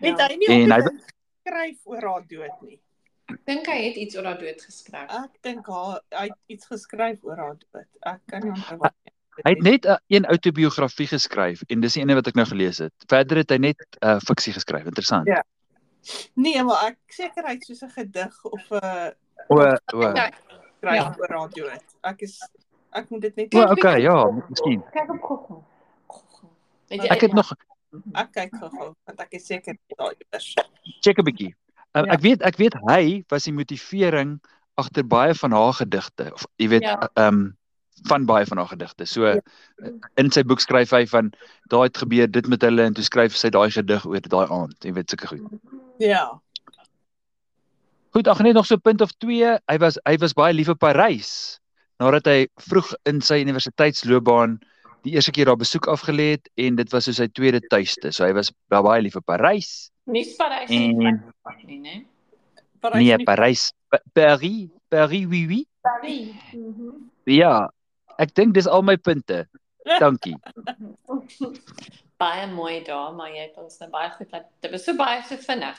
Het 0.00 0.18
Ja. 0.18 0.26
hy 0.28 0.36
nie 0.36 0.48
En 0.48 0.70
hy- 0.70 1.00
skryf 1.46 1.78
oor 1.84 2.02
haar 2.02 2.24
dood 2.28 2.62
nie. 2.62 2.80
Ek 3.28 3.38
dink 3.46 3.66
hy 3.66 3.76
het 3.86 3.96
iets 3.96 4.16
oor 4.16 4.24
haar 4.24 4.38
dood 4.38 4.60
geskryf. 4.62 5.10
Ek 5.10 5.30
dink 5.42 5.66
haar 5.66 6.00
hy 6.10 6.26
het 6.28 6.38
iets 6.48 6.66
geskryf 6.66 7.18
oor 7.22 7.36
haar 7.36 7.56
dood. 7.56 7.86
Ek 8.02 8.20
kan 8.26 8.42
nie 8.42 8.50
onthou 8.52 8.78
wat. 8.78 8.94
Hy 9.44 9.50
het 9.54 9.62
net 9.62 9.84
'n 9.86 9.88
uh, 9.90 9.96
een 10.08 10.26
outobiografie 10.26 11.06
geskryf 11.06 11.62
en 11.68 11.80
dis 11.80 11.94
die 11.94 12.02
ene 12.02 12.14
wat 12.14 12.26
ek 12.26 12.34
nou 12.34 12.46
gelees 12.46 12.78
het. 12.78 12.92
Verder 13.08 13.36
het 13.38 13.50
hy 13.50 13.56
net 13.58 13.76
'n 14.02 14.06
uh, 14.06 14.18
fiksie 14.20 14.52
geskryf. 14.52 14.84
Interessant. 14.84 15.26
Ja. 15.26 15.42
Nee, 16.34 16.62
maar 16.62 16.84
ek 16.90 16.98
seker 17.08 17.44
hy 17.46 17.52
het 17.54 17.64
soos 17.64 17.82
'n 17.82 17.88
gedig 17.90 18.44
of 18.44 18.70
'n 18.70 19.14
O, 19.48 19.56
o. 19.94 20.00
Ja, 20.14 20.30
skryf 20.78 20.94
Ja. 20.94 21.14
oor 21.18 21.28
haar 21.38 21.50
dood. 21.50 21.84
Ek 22.02 22.20
is 22.22 22.38
ek 22.92 23.10
moet 23.10 23.20
dit 23.20 23.36
net 23.36 23.54
O, 23.54 23.62
okay, 23.72 24.00
ja, 24.02 24.16
miskien. 24.48 24.82
Kyk 24.92 25.10
op 25.10 25.22
Google. 25.22 25.60
Google. 26.08 27.08
Ek 27.08 27.20
het 27.20 27.32
nog 27.32 27.52
ek 28.14 28.32
kyk 28.32 28.54
gou-gou 28.56 28.94
want 29.06 29.20
ek 29.20 29.32
is 29.36 29.46
seker 29.46 29.76
daai 29.96 30.14
iewers. 30.20 30.54
check 31.00 31.18
'n 31.18 31.24
bietjie. 31.24 31.54
Um, 31.94 32.04
Ja. 32.06 32.12
Ek 32.12 32.20
weet 32.20 32.42
ek 32.42 32.56
weet 32.56 32.74
hy 32.88 33.24
was 33.28 33.44
die 33.44 33.52
motivering 33.52 34.40
agter 34.80 35.04
baie 35.04 35.34
van 35.34 35.52
haar 35.52 35.72
gedigte 35.72 36.32
of 36.32 36.46
jy 36.58 36.68
weet 36.68 36.82
Ja. 36.82 37.08
ehm 37.16 37.28
um, 37.28 37.56
van 38.08 38.24
baie 38.26 38.46
van 38.46 38.56
haar 38.58 38.66
gedigte. 38.68 39.04
So 39.06 39.26
Ja. 39.26 39.40
in 40.16 40.30
sy 40.30 40.42
boek 40.42 40.60
skryf 40.60 40.90
hy 40.90 41.06
van 41.06 41.32
daai 41.68 41.84
het 41.86 41.96
gebeur 41.96 42.26
dit 42.30 42.46
met 42.48 42.62
hulle 42.62 42.82
en 42.82 42.94
toe 42.94 43.04
skryf 43.04 43.36
sy 43.36 43.50
daai 43.50 43.70
gedig 43.70 44.06
oor 44.06 44.20
daai 44.20 44.48
aand. 44.48 44.74
Jy 44.84 44.92
weet 44.92 45.10
sulke 45.10 45.26
goed. 45.26 45.40
Ja. 45.98 46.40
Goed, 48.12 48.28
ag 48.28 48.40
net 48.40 48.54
nog 48.54 48.66
so 48.66 48.74
'n 48.74 48.80
punt 48.80 49.00
of 49.00 49.12
2. 49.18 49.58
Hy 49.68 49.78
was 49.78 49.98
hy 50.04 50.16
was 50.18 50.32
baie 50.32 50.52
lief 50.52 50.66
vir 50.66 50.76
Parys 50.76 51.60
nadat 52.00 52.26
hy 52.26 52.46
vroeg 52.60 52.92
in 53.06 53.20
sy 53.20 53.40
universiteitsloopbaan 53.44 54.60
die 55.02 55.14
eerste 55.16 55.32
keer 55.34 55.46
daar 55.50 55.58
besoek 55.58 55.86
afgelê 55.90 56.30
het 56.36 56.48
en 56.56 56.76
dit 56.76 56.92
was 56.92 57.04
so 57.04 57.12
sy 57.12 57.26
tweede 57.28 57.60
tuiste. 57.68 58.12
So 58.12 58.24
hy 58.24 58.32
was 58.32 58.52
ba- 58.70 58.82
baie 58.82 59.02
lief 59.02 59.12
vir 59.18 59.22
Parys. 59.26 59.90
Nie 60.06 60.24
Parys 60.38 60.70
En- 60.70 60.96
nie, 60.98 61.14
nie, 61.66 61.78
né? 61.80 62.04
Parys 62.80 62.98
Nee, 63.02 63.18
Parys. 63.24 63.72
Pa- 63.90 64.02
Paris, 64.14 64.68
Paris, 64.90 65.26
oui 65.26 65.46
oui. 65.46 65.66
Paris. 65.82 66.34
Mhm. 66.52 67.10
Ja, 67.26 67.68
ek 68.18 68.34
dink 68.34 68.54
dis 68.54 68.66
al 68.66 68.82
my 68.82 68.96
punte. 68.96 69.46
Dankie. 69.98 70.36
baie 72.22 72.46
mooi 72.46 72.82
daar, 72.86 73.12
maar 73.14 73.30
jy 73.34 73.48
het 73.48 73.56
ons 73.58 73.78
nou 73.82 73.88
baie 73.90 74.10
goed 74.14 74.30
laat. 74.32 74.46
Dit 74.62 74.70
was 74.70 74.84
so 74.86 74.94
baie 74.98 75.22
so 75.26 75.36
vinnig. 75.42 75.78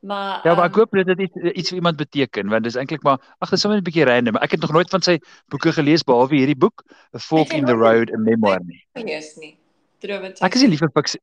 Maar 0.00 0.40
Ja, 0.44 0.54
maar 0.54 0.68
ek 0.68 0.76
ehm, 0.76 0.78
hoop 0.78 0.92
dit 0.92 1.08
het 1.08 1.20
iets 1.20 1.36
iets 1.58 1.68
vir 1.72 1.76
iemand 1.80 1.96
beteken 1.96 2.48
want 2.48 2.64
dis 2.64 2.76
eintlik 2.78 3.02
maar 3.02 3.18
ag, 3.42 3.50
dis 3.50 3.60
sommer 3.60 3.78
'n 3.80 3.82
bietjie 3.82 4.04
random. 4.06 4.36
Ek 4.36 4.50
het 4.50 4.60
nog 4.60 4.72
nooit 4.72 4.90
van 4.90 5.02
sy 5.02 5.18
boeke 5.48 5.72
gelees 5.72 6.04
behalwe 6.04 6.36
hierdie 6.36 6.56
boek, 6.56 6.84
A 7.14 7.18
Fork 7.18 7.50
jy 7.50 7.58
in 7.58 7.64
the 7.66 7.74
Road, 7.74 8.10
'n 8.10 8.22
memoir 8.22 8.60
nie. 8.64 8.84
gelees 8.94 9.36
nie. 9.36 9.56
Drowe 10.00 10.32
Ek 10.40 10.54
is 10.54 10.62
nie 10.62 10.68
lief 10.70 10.78
vir 10.78 10.90
fiksie. 10.94 11.20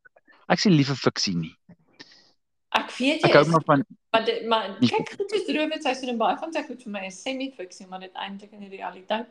Ek 0.49 0.57
is 0.57 0.65
nie 0.65 0.75
lief 0.75 0.87
vir 0.87 0.95
fiksie 1.11 1.35
nie. 1.35 1.55
Ek 2.75 2.91
weet 2.99 3.21
jy 3.21 3.29
Ek 3.29 3.33
hou 3.33 3.41
is, 3.41 3.47
maar 3.47 3.63
van 3.65 3.85
maar 4.11 4.25
dit, 4.25 4.45
maar 4.45 4.67
kyk 4.79 5.15
goed 5.15 5.31
is 5.31 5.45
drowe 5.47 5.81
sy 5.81 5.93
so 5.93 6.11
'n 6.11 6.17
baie 6.17 6.37
van 6.37 6.53
sy 6.53 6.63
goed 6.63 6.83
vir 6.83 6.91
my 6.91 7.05
is 7.05 7.21
semi-fiksie, 7.21 7.87
maar 7.87 7.99
dit 7.99 8.11
eintlik 8.13 8.51
in 8.51 8.59
die 8.59 8.77
realiteit 8.77 9.27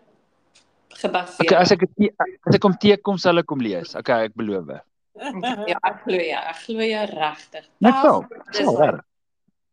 gebaseer. 0.88 1.44
Okay, 1.44 1.58
as 1.58 1.70
ek 1.70 1.80
dit 1.80 2.10
as 2.48 2.54
ek 2.54 2.62
hom 2.62 2.76
teekom 2.80 3.18
sal 3.18 3.38
ek 3.38 3.50
hom 3.50 3.60
lees. 3.60 3.94
Okay, 3.94 4.24
ek 4.24 4.34
beloof. 4.34 4.80
Ja, 5.70 5.78
ek 5.84 6.00
glo 6.02 6.18
ja, 6.18 6.40
ek 6.50 6.56
glo 6.66 6.80
jy 6.82 7.04
regtig. 7.06 7.68
Net 7.78 8.00
wel. 8.02 8.24
Dis 8.50 8.78
reg. 8.80 9.04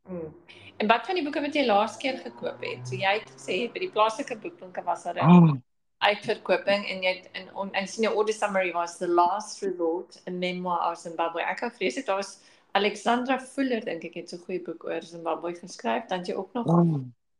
Mm. 0.09 0.35
En 0.77 0.87
wat 0.87 1.05
van 1.05 1.15
die 1.15 1.23
boeke 1.23 1.41
wat 1.41 1.55
jy 1.55 1.65
laas 1.65 1.97
keer 1.97 2.17
gekoop 2.17 2.63
het? 2.65 2.87
So 2.87 2.95
jy 2.95 3.19
het 3.19 3.29
gesê 3.35 3.57
by 3.73 3.83
die 3.83 3.91
plaaslike 3.93 4.37
boekwinkel 4.41 4.83
was 4.83 5.03
daar 5.03 5.19
'n 5.21 5.29
Oh, 5.29 5.51
uitverkoping 6.01 6.87
en 6.89 7.03
jy 7.03 7.11
het 7.15 7.29
in 7.37 7.49
on, 7.55 7.73
en 7.73 7.87
sien 7.87 8.03
jou 8.03 8.15
order 8.15 8.33
summary 8.33 8.71
was 8.73 8.97
the 8.97 9.07
last 9.07 9.61
resort 9.61 10.21
a 10.27 10.31
memoir 10.31 10.91
of 10.91 10.97
Zimbabwe. 10.97 11.41
Ek 11.41 11.59
het 11.59 11.75
vrees 11.75 11.95
dit 11.95 12.07
was 12.07 12.39
Alexandra 12.71 13.39
Fuller 13.39 13.85
dink 13.85 14.03
ek 14.03 14.13
het 14.13 14.29
so 14.29 14.37
'n 14.37 14.43
goeie 14.47 14.61
boek 14.61 14.83
oor 14.83 15.01
Zimbabwe 15.01 15.53
geskryf. 15.53 16.05
Dan 16.07 16.23
jy 16.23 16.33
ook 16.33 16.53
nog 16.53 16.65
oh, 16.65 16.95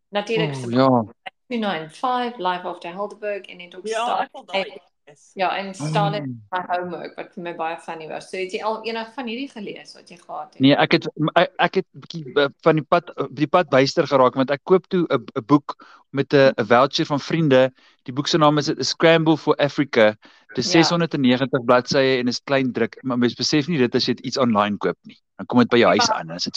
natuurlik 0.10 0.56
oh, 0.56 0.72
ja. 0.72 1.03
295 1.48 2.38
Life 2.38 2.68
After 2.68 2.94
Helderberg 2.94 3.46
en 3.46 3.60
het 3.60 3.75
ook 3.75 3.88
Ja, 3.88 4.27
staan. 4.30 4.65
Is. 5.12 5.32
Ja, 5.36 5.50
en 5.58 5.74
staan 5.74 6.12
dit 6.12 6.24
Mm. 6.25 6.41
my 6.51 6.62
homework 6.68 7.15
wat 7.18 7.34
vir 7.34 7.44
my 7.44 7.53
baie 7.56 7.77
funny 7.77 8.08
was. 8.08 8.30
So 8.30 8.38
het 8.38 8.51
jy 8.51 8.62
al 8.63 8.84
enig 8.86 9.13
van 9.13 9.27
hierdie 9.27 9.50
gelees 9.51 9.94
wat 9.96 10.10
jy 10.10 10.18
gehad 10.18 10.53
het? 10.53 10.60
Nee, 10.60 10.75
ek 10.75 10.91
het 10.91 11.08
ek, 11.36 11.51
ek 11.60 11.75
het 11.75 11.86
bietjie 11.91 12.25
uh, 12.36 12.48
van 12.63 12.75
die 12.75 12.84
pad 12.88 13.10
uh, 13.18 13.25
die 13.32 13.48
pad 13.48 13.70
byster 13.70 14.08
geraak 14.08 14.36
want 14.36 14.51
ek 14.51 14.62
koop 14.63 14.88
toe 14.88 15.06
'n 15.10 15.25
'n 15.38 15.46
boek 15.46 15.75
met 16.12 16.34
'n 16.34 16.53
'n 16.58 16.65
voucher 16.65 17.06
van 17.06 17.20
vriende. 17.20 17.72
Die 18.03 18.13
boek 18.13 18.27
se 18.27 18.38
naam 18.38 18.58
is 18.58 18.70
A 18.70 18.75
Scramble 18.84 19.38
for 19.38 19.56
Africa. 19.58 20.15
Dis 20.56 20.72
Ja. 20.74 20.84
690 20.84 21.63
bladsye 21.65 22.20
en 22.20 22.27
is 22.27 22.41
klein 22.44 22.72
druk, 22.74 22.98
maar 23.03 23.18
mens 23.18 23.34
besef 23.36 23.68
nie 23.68 23.77
dit 23.77 23.96
as 23.96 24.06
jy 24.06 24.13
dit 24.15 24.25
iets 24.25 24.38
aanlyn 24.38 24.77
koop 24.77 24.98
nie. 25.06 25.18
Dan 25.38 25.46
kom 25.46 25.60
dit 25.60 25.70
by 25.70 25.77
jou 25.77 25.89
huis 25.89 26.08
Ja. 26.08 26.13
aan 26.20 26.30
en 26.30 26.36
as 26.36 26.44
dit 26.44 26.56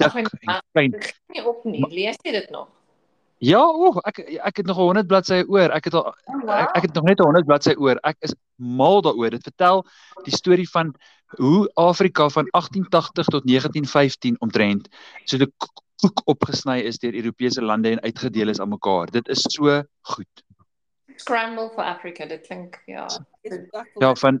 Ag, 0.00 0.12
dik 0.14 0.14
en- 0.14 0.60
klein. 0.72 0.90
Dit 0.90 1.14
nie 1.28 1.44
op 1.46 1.64
nie. 1.64 1.84
Lees 1.90 2.16
jy 2.22 2.32
dit 2.32 2.50
nog? 2.50 2.68
Ja, 3.38 3.60
o, 3.62 3.92
ek 4.02 4.18
ek 4.18 4.56
het 4.62 4.66
nog 4.66 4.76
100 4.76 5.06
bladsye 5.06 5.44
oor. 5.46 5.70
Ek 5.70 5.84
het 5.84 5.94
al 5.94 6.08
Oh, 6.48 6.54
ek, 6.54 6.70
ek 6.80 6.86
het 6.88 6.94
nog 6.94 7.04
net 7.04 7.20
100 7.22 7.46
bladsye 7.46 7.76
oor. 7.78 7.98
Ek 8.02 8.16
is 8.26 8.34
mal 8.56 9.02
daaroor. 9.04 9.30
Dit 9.36 9.46
vertel 9.46 9.84
die 10.24 10.34
storie 10.34 10.68
van 10.70 10.94
hoe 11.36 11.68
Afrika 11.76 12.28
van 12.32 12.48
1880 12.50 13.26
tot 13.26 13.44
1915 13.46 14.36
omtrent 14.40 14.88
so 15.24 15.36
'n 15.36 15.52
koek 16.02 16.22
opgesny 16.30 16.80
is 16.88 16.98
deur 16.98 17.14
Europese 17.14 17.62
lande 17.62 17.90
en 17.90 18.00
uitgedeel 18.00 18.48
is 18.48 18.60
aan 18.60 18.68
mekaar. 18.68 19.10
Dit 19.10 19.28
is 19.28 19.42
so 19.42 19.82
goed. 20.00 20.44
Scramble 21.16 21.70
for 21.74 21.84
Africa, 21.84 22.26
dit 22.26 22.46
klink 22.46 22.82
ja. 22.86 23.06
Ja, 23.98 24.14
van 24.14 24.40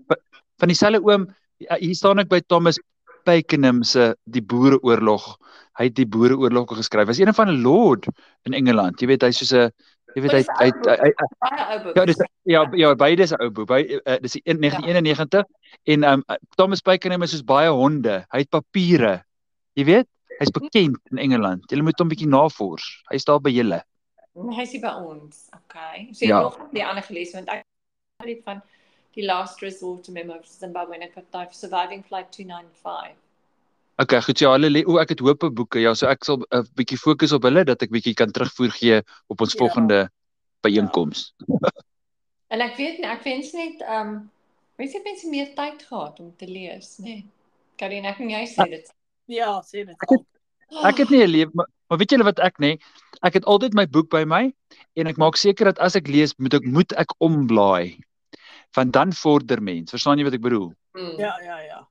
van 0.58 0.68
dieselfde 0.68 1.02
oom 1.02 1.28
ja, 1.56 1.76
hier 1.78 1.94
staan 1.94 2.18
ek 2.18 2.28
by 2.28 2.40
Thomas 2.46 2.78
Pakenham 3.24 3.82
se 3.84 4.14
Die 4.24 4.42
Boereoorlog. 4.42 5.36
Hy 5.78 5.84
het 5.84 5.94
die 5.94 6.06
Boereoorlog 6.06 6.76
geskryf. 6.76 7.06
Hy's 7.08 7.18
een 7.22 7.34
van 7.34 7.48
'n 7.48 7.62
lord 7.62 8.06
in 8.44 8.52
Engeland. 8.54 9.00
Jy 9.00 9.06
weet 9.06 9.22
hy's 9.22 9.38
soos 9.38 9.52
'n 9.52 9.70
jy 10.16 10.22
weet 10.22 10.32
hy 10.32 10.42
hy 10.58 10.70
hy, 10.86 10.96
hy, 11.02 11.12
hy. 11.12 11.92
Ja, 11.94 12.04
dis 12.04 12.16
ja, 12.44 12.64
ja, 12.72 12.94
beide 12.94 13.22
is 13.22 13.32
'n 13.32 13.42
ou 13.42 13.50
boek. 13.50 13.68
By 13.68 14.00
uh, 14.06 14.16
dis 14.22 14.32
die 14.32 14.42
een- 14.44 14.60
1991 14.60 15.44
en 15.86 16.04
um 16.04 16.24
Thomas 16.56 16.80
Pakenham 16.80 17.22
is 17.22 17.30
soos 17.30 17.44
baie 17.44 17.68
honde. 17.70 18.24
Hy 18.32 18.38
het 18.38 18.50
papiere. 18.50 19.22
Jy 19.74 19.84
weet, 19.84 20.06
hy's 20.40 20.50
bekend 20.50 20.98
in 21.10 21.18
Engeland. 21.18 21.70
Jy 21.70 21.80
moet 21.82 21.98
hom 21.98 22.08
bietjie 22.08 22.28
navors. 22.28 23.02
Hy's 23.10 23.24
daar 23.24 23.40
by 23.40 23.50
julle. 23.50 23.82
Hy 24.34 24.62
is 24.62 24.72
hier 24.72 24.80
by 24.80 24.94
ons. 25.02 25.48
Okay. 25.54 26.08
So 26.12 26.24
jy 26.24 26.28
Ja. 26.28 26.36
ja. 26.38 26.42
nog 26.42 26.58
die 26.72 26.84
ander 26.84 27.02
gelees 27.02 27.32
want 27.34 27.48
ek 27.48 27.62
het 28.24 28.40
van 28.44 28.62
die 29.14 29.24
last 29.26 29.62
resort 29.62 30.08
memo 30.08 30.34
of 30.34 30.46
Zimbabwe 30.46 30.94
en 30.94 31.02
ek 31.02 31.14
het 31.14 31.26
daai 31.32 31.46
surviving 31.52 32.04
flight 32.04 32.30
295. 32.32 33.16
Okay, 33.98 34.20
goed. 34.22 34.38
Ja, 34.38 34.52
hulle 34.54 34.70
lê 34.70 34.84
o, 34.86 34.98
ek 35.02 35.08
het 35.08 35.20
hoop 35.20 35.42
boeke. 35.58 35.80
Ja, 35.82 35.94
so 35.94 36.06
ek 36.06 36.24
sal 36.24 36.36
'n 36.38 36.44
uh, 36.54 36.62
bietjie 36.78 36.98
fokus 36.98 37.32
op 37.32 37.42
hulle 37.42 37.64
dat 37.64 37.82
ek 37.82 37.90
bietjie 37.90 38.14
kan 38.14 38.30
terugvoer 38.30 38.70
gee 38.70 39.02
op 39.28 39.40
ons 39.40 39.54
Ja. 39.54 39.58
volgende 39.58 40.10
byeenkoms. 40.62 41.32
En 42.50 42.60
ek 42.60 42.76
weet 42.76 42.98
nie, 42.98 43.06
ek 43.08 43.24
wens 43.24 43.52
net 43.52 43.80
ehm 43.82 44.08
um, 44.08 44.30
weet 44.78 44.92
jy 44.92 45.00
mense 45.04 45.28
meer 45.28 45.54
tyd 45.56 45.82
gehad 45.82 46.20
om 46.20 46.30
te 46.36 46.46
lees, 46.46 46.98
nê? 46.98 47.04
Nee. 47.04 47.24
Karin, 47.76 48.04
ek 48.04 48.20
en 48.20 48.30
jy 48.30 48.44
sê 48.46 48.68
dit. 48.70 48.86
Ja, 49.26 49.60
sê 49.62 49.84
dit. 49.84 49.96
Ek 50.02 50.10
het- 50.10 50.26
Ek 50.84 50.98
het 50.98 51.10
nie 51.10 51.22
'n 51.24 51.30
lewe, 51.30 51.50
maar, 51.54 51.66
maar 51.88 51.98
weet 51.98 52.10
julle 52.10 52.24
wat 52.24 52.38
ek 52.38 52.58
nê? 52.60 52.78
Ek 53.22 53.34
het 53.34 53.44
altyd 53.44 53.72
my 53.74 53.86
boek 53.86 54.10
by 54.10 54.24
my 54.24 54.52
en 54.96 55.06
ek 55.06 55.16
maak 55.16 55.36
seker 55.36 55.64
dat 55.64 55.78
as 55.78 55.96
ek 55.96 56.06
lees, 56.08 56.34
moet 56.38 56.54
ek 56.54 56.64
moet 56.64 56.92
ek 56.92 57.08
omblaai. 57.20 57.98
Want 58.76 58.92
dan 58.92 59.12
vorder 59.12 59.62
mens. 59.62 59.90
Verstaan 59.90 60.18
jy 60.18 60.24
wat 60.24 60.36
ek 60.38 60.44
bedoel? 60.44 60.72
Mm. 60.92 61.14
Ja, 61.18 61.40
ja, 61.42 61.58
ja. 61.60 61.88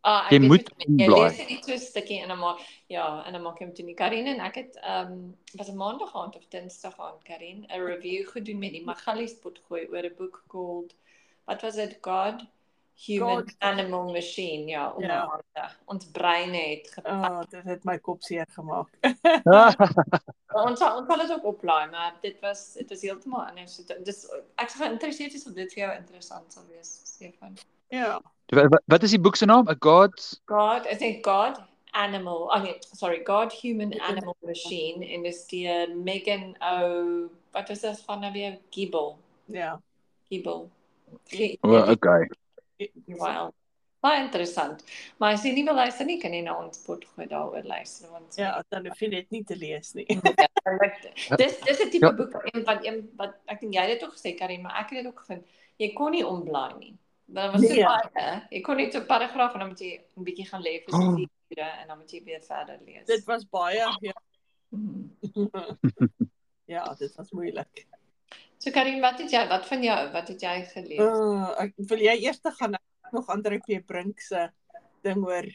Ah, 0.00 0.26
ek 0.26 0.36
Jy 0.36 0.38
moet 0.46 0.68
jy, 0.86 1.08
lees 1.10 1.40
net 1.42 1.64
so 1.66 1.72
'n 1.74 1.80
stukkie 1.82 2.20
en 2.22 2.28
dan 2.28 2.38
maak 2.38 2.60
ja, 2.86 3.24
en 3.26 3.32
dan 3.32 3.42
maak 3.42 3.58
jy 3.58 3.66
hom 3.66 3.74
toe 3.74 3.84
nie. 3.84 3.94
Karin 3.94 4.26
en 4.26 4.40
ek 4.40 4.54
het 4.54 4.78
ehm 4.82 5.12
um, 5.12 5.34
was 5.58 5.68
'n 5.68 5.76
maandag 5.76 6.14
aand 6.14 6.36
of 6.36 6.46
dinsdag 6.48 6.94
aand 6.98 7.24
Karin 7.24 7.66
'n 7.68 7.82
review 7.84 8.28
gedoen 8.28 8.58
met 8.58 8.72
die 8.72 8.84
Magalies 8.84 9.34
potgooi 9.42 9.88
oor 9.90 10.04
'n 10.04 10.14
boek 10.16 10.44
called 10.48 10.94
wat 11.46 11.62
was 11.62 11.74
dit 11.74 11.98
God 12.00 12.46
Human 13.06 13.34
God. 13.34 13.54
Animal 13.58 14.12
Machine 14.12 14.66
ja, 14.66 14.92
om 14.92 15.02
Ja. 15.02 15.42
ja. 15.54 15.70
ons 15.84 16.06
breine 16.10 16.56
het 16.56 16.90
gepak. 16.90 17.30
Oh, 17.30 17.42
dit 17.50 17.64
het 17.64 17.84
my 17.84 17.98
kop 17.98 18.22
seer 18.22 18.46
gemaak. 18.50 18.88
Ons 20.58 20.80
sal 20.80 20.96
ons 20.98 21.06
sal 21.06 21.20
dit 21.22 21.32
ook 21.32 21.44
oplaai, 21.44 21.90
maar 21.90 22.14
dit 22.22 22.40
was 22.40 22.72
dit 22.74 22.88
was 22.88 23.02
heeltemal 23.02 23.44
anders. 23.46 23.76
Dis 24.04 24.24
ek 24.56 24.72
sou 24.72 24.82
geïnteresseerd 24.82 25.34
is 25.34 25.46
of 25.46 25.54
dit 25.54 25.72
vir 25.76 25.84
jou 25.84 25.90
interessant 25.96 26.52
sal 26.52 26.64
wees, 26.72 26.90
Stefan. 27.04 27.54
Ja. 27.94 28.20
wat, 28.56 28.82
wat 28.86 29.02
is 29.02 29.14
die 29.14 29.20
boek 29.20 29.36
se 29.36 29.46
naam? 29.46 29.68
A 29.68 29.76
God's 29.78 30.40
God, 30.50 30.88
I 30.90 30.96
think 30.96 31.22
God 31.26 31.60
Animal, 31.92 32.50
oh 32.54 32.62
nee, 32.62 32.76
sorry, 32.80 33.22
God 33.24 33.52
Human 33.52 33.94
Animal 34.00 34.36
Machine 34.44 35.06
en 35.06 35.22
dis 35.22 35.46
deur 35.46 35.94
Megan 35.96 36.56
O, 36.62 37.28
wat 37.52 37.70
is 37.70 37.80
dit 37.80 38.02
van 38.06 38.20
nou 38.20 38.32
weer 38.32 38.58
Giebel, 38.70 39.18
Ja. 39.46 39.80
Giebel. 40.28 40.68
O, 41.60 41.72
oh, 41.72 41.88
okay. 41.90 42.28
Wow. 43.18 43.50
Baie 44.00 44.20
interessant. 44.22 44.84
Maar 45.18 45.32
as 45.34 45.42
jy 45.42 45.52
nie 45.56 45.64
wil 45.66 45.74
luister 45.74 46.06
nie, 46.06 46.20
kan 46.22 46.30
jy 46.32 46.42
na 46.46 46.52
ons 46.58 46.78
pot 46.86 47.02
gooi 47.04 47.26
daaroor 47.26 47.64
luister 47.66 48.08
want 48.12 48.36
Ja, 48.38 48.62
dan 48.70 48.86
hoef 48.86 49.00
jy 49.02 49.08
net 49.08 49.30
nie 49.34 49.42
te 49.44 49.56
lees 49.58 49.94
nie. 49.98 50.06
Ja, 50.06 51.36
dis 51.36 51.58
dis 51.66 51.80
'n 51.82 51.90
tipe 51.90 52.06
Ja. 52.06 52.12
boek 52.12 52.34
een 52.52 52.64
van 52.64 52.78
een 52.86 53.10
wat 53.16 53.34
ek 53.48 53.60
dink 53.60 53.74
jy 53.74 53.80
het 53.80 53.98
dit 54.00 54.04
ook 54.08 54.14
gesê 54.14 54.36
Karin, 54.38 54.62
maar 54.62 54.76
ek 54.84 54.90
het 54.90 55.02
dit 55.02 55.06
ook 55.06 55.20
gevind. 55.20 55.44
Jy 55.78 55.92
kon 55.94 56.10
nie 56.12 56.24
omblaai 56.26 56.78
nie. 56.78 56.94
Dan 57.26 57.52
was 57.52 57.60
dit 57.60 57.70
Nee. 57.70 57.84
baie. 57.84 58.46
Jy 58.50 58.60
kon 58.62 58.76
net 58.76 58.92
so 58.92 59.00
'n 59.00 59.06
paragraaf 59.06 59.52
en 59.54 59.58
dan 59.60 59.68
moet 59.68 59.80
jy 59.80 60.00
'n 60.16 60.24
bietjie 60.24 60.46
gaan 60.46 60.62
lê 60.62 60.84
vir 60.84 60.90
so 60.94 61.02
Oh. 61.02 61.14
4 61.16 61.28
ure 61.50 61.70
en 61.82 61.88
dan 61.88 61.98
moet 61.98 62.10
jy 62.10 62.22
weer 62.24 62.40
verder 62.42 62.78
lees. 62.86 63.06
Dit 63.06 63.24
was 63.26 63.44
baie 63.44 63.76
ja. 64.00 64.12
Mhm. 64.70 65.10
ja, 66.66 66.94
dit 66.94 67.14
was 67.16 67.30
moeilik. 67.32 67.86
So 68.68 68.74
Karin, 68.74 69.00
wat 69.00 69.16
het 69.22 69.32
jy 69.32 69.46
wat 69.48 69.64
van 69.64 69.80
jou 69.82 69.96
wat 70.12 70.28
het 70.28 70.42
jy 70.44 70.56
gelees? 70.68 71.00
Uh, 71.00 71.52
ek 71.62 71.70
wil 71.88 72.02
jy 72.04 72.18
eers 72.26 72.40
te 72.44 72.50
gaan 72.52 72.74
het 72.76 73.14
nog 73.16 73.30
Andre 73.32 73.56
P 73.64 73.78
Brink 73.88 74.20
se 74.20 74.42
ding 75.06 75.24
oor 75.24 75.48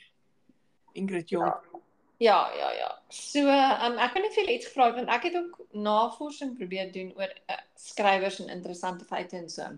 Ingrid 0.98 1.30
Jong. 1.30 1.54
Ja, 2.18 2.40
ja, 2.58 2.72
ja. 2.74 2.90
So, 3.14 3.46
um, 3.46 4.00
ek 4.02 4.16
kan 4.16 4.26
vir 4.26 4.42
julle 4.42 4.58
iets 4.58 4.72
vra 4.74 4.90
want 4.98 5.14
ek 5.14 5.30
het 5.30 5.38
ook 5.38 5.62
navorsing 5.78 6.58
probeer 6.58 6.90
doen 6.96 7.14
oor 7.20 7.30
uh, 7.30 7.62
skrywers 7.78 8.42
en 8.42 8.50
interessante 8.50 9.06
feite 9.06 9.38
en 9.38 9.50
so. 9.50 9.70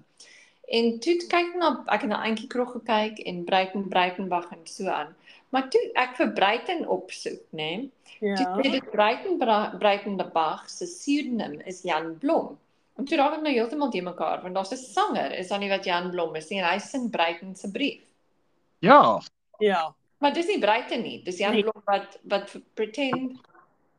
En 0.71 0.91
toe 1.03 1.17
het 1.17 1.27
kyk 1.35 1.59
na 1.59 1.75
ek 1.91 2.07
het 2.07 2.11
na 2.15 2.23
Antjie 2.23 2.47
Krog 2.47 2.71
gekyk 2.79 3.19
en 3.27 3.43
Breiten 3.43 3.89
Breitenbach 3.91 4.47
en 4.55 4.63
so 4.63 4.87
aan. 4.87 5.11
Maar 5.51 5.67
toe 5.75 5.83
ek 5.99 6.15
vir 6.21 6.31
Breiten 6.39 6.87
opsoek, 6.87 7.43
nê, 7.51 7.71
nee, 7.83 7.91
Ja. 8.23 8.37
toe 8.39 8.63
sê 8.63 8.71
dit 8.79 8.91
Breiten 8.95 9.35
Breitenbach 9.43 10.69
se 10.71 10.87
pseudoniem 10.87 11.59
is 11.67 11.83
Jan 11.83 12.15
Blom. 12.17 12.55
En 12.95 13.05
toe 13.05 13.17
raak 13.19 13.37
ek 13.37 13.43
nou 13.43 13.51
heeltemal 13.53 13.91
te 13.91 14.01
mekaar 14.01 14.41
want 14.43 14.55
daar's 14.55 14.71
'n 14.71 14.77
sanger 14.77 15.31
is 15.35 15.47
dan 15.51 15.59
nie 15.59 15.69
wat 15.69 15.85
Jan 15.85 16.09
Blom 16.11 16.35
is 16.35 16.49
nie 16.49 16.59
en 16.59 16.69
hy 16.69 16.77
sing 16.79 17.09
Breiten 17.11 17.55
se 17.55 17.71
brief. 17.71 18.03
Ja. 18.79 19.21
Ja. 19.59 19.95
Maar 20.17 20.33
dis 20.33 20.47
nie 20.47 20.59
Breite 20.59 20.95
nie. 20.95 21.23
Dis 21.23 21.37
Jan 21.37 21.53
Nee. 21.53 21.61
Blom 21.61 21.81
wat 21.85 22.19
wat 22.23 22.55
pretend 22.73 23.39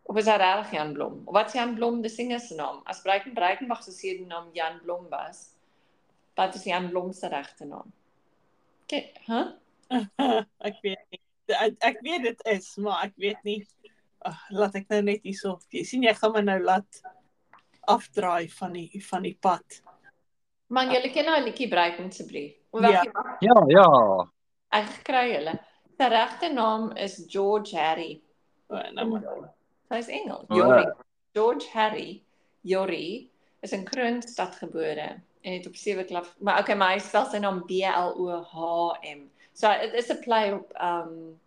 of 0.03 0.17
is 0.17 0.27
hy 0.27 0.37
regtig 0.37 0.73
Jan 0.73 0.93
Blom? 0.93 1.23
Of 1.25 1.35
wat 1.35 1.47
is 1.47 1.53
Jan 1.59 1.75
Blom 1.75 2.01
die 2.03 2.11
singer 2.11 2.41
se 2.41 2.55
naam? 2.55 2.81
As 2.85 3.03
Breiten 3.03 3.35
Breitenbach 3.35 3.83
se 3.83 3.91
pseudoniem 3.91 4.51
Jan 4.53 4.81
Blom 4.83 5.09
was, 5.11 5.51
wat 6.35 6.55
is 6.55 6.65
Jan 6.65 6.91
Blom 6.91 7.13
se 7.13 7.29
regte 7.29 7.65
naam? 7.65 7.93
Okay, 8.85 9.13
hè? 9.27 9.43
Huh? 9.89 10.43
ek 10.69 10.79
weet 10.83 11.03
nie. 11.11 11.21
Ek, 11.47 11.75
ek 11.79 12.01
weet 12.03 12.23
dit 12.23 12.45
is, 12.57 12.77
maar 12.77 13.05
ek 13.07 13.17
weet 13.23 13.43
nie. 13.47 13.61
Ag, 14.27 14.39
laat 14.51 14.79
ek 14.79 14.89
nou 14.91 15.03
net 15.07 15.27
hierso. 15.27 15.57
Jy 15.75 15.85
sien 15.87 16.07
jy 16.07 16.15
gaan 16.15 16.35
my 16.35 16.43
nou 16.47 16.59
laat 16.63 17.03
afdraai 17.87 18.49
van 18.59 18.73
die 18.73 19.03
van 19.09 19.23
die 19.23 19.37
pad. 19.41 19.81
Man, 20.67 20.91
julle 20.91 21.11
ken 21.15 21.25
nou 21.25 21.37
'n 21.39 21.45
liedjie 21.47 21.69
Breiten 21.69 22.13
se 22.13 22.27
brief. 22.27 22.55
Ja. 22.73 23.03
ja. 23.41 23.65
Ja. 23.69 24.31
Ek 24.69 25.03
kry 25.03 25.33
julle. 25.33 25.59
Sy 25.97 26.09
regte 26.13 26.53
naam 26.53 26.91
is 26.97 27.25
George 27.29 27.77
Harry. 27.77 28.21
O, 28.69 28.81
nou 28.93 29.07
maar. 29.09 29.55
Sy 29.89 30.01
is 30.03 30.09
Engels. 30.09 30.49
O, 30.51 30.57
Jori. 30.59 30.83
ja. 30.83 30.97
George 31.33 31.71
Harry 31.73 32.23
Jori 32.63 33.31
is 33.63 33.73
in 33.73 33.85
Kroonstad 33.85 34.57
gebore 34.57 35.23
en 35.41 35.53
het 35.53 35.67
op 35.67 35.77
7 35.77 36.07
klaf. 36.07 36.35
Maar 36.39 36.61
okay, 36.61 36.77
maar 36.77 36.97
hy 36.97 37.01
spel 37.01 37.27
sy 37.31 37.39
naam 37.39 37.63
B 37.69 37.83
L 37.87 38.15
O 38.19 38.41
H 38.43 38.99
M. 39.15 39.29
So 39.53 39.71
dit 39.81 39.95
is 39.95 40.11
'n 40.13 40.21
play 40.21 40.53
op 40.53 40.73
um 40.81 41.39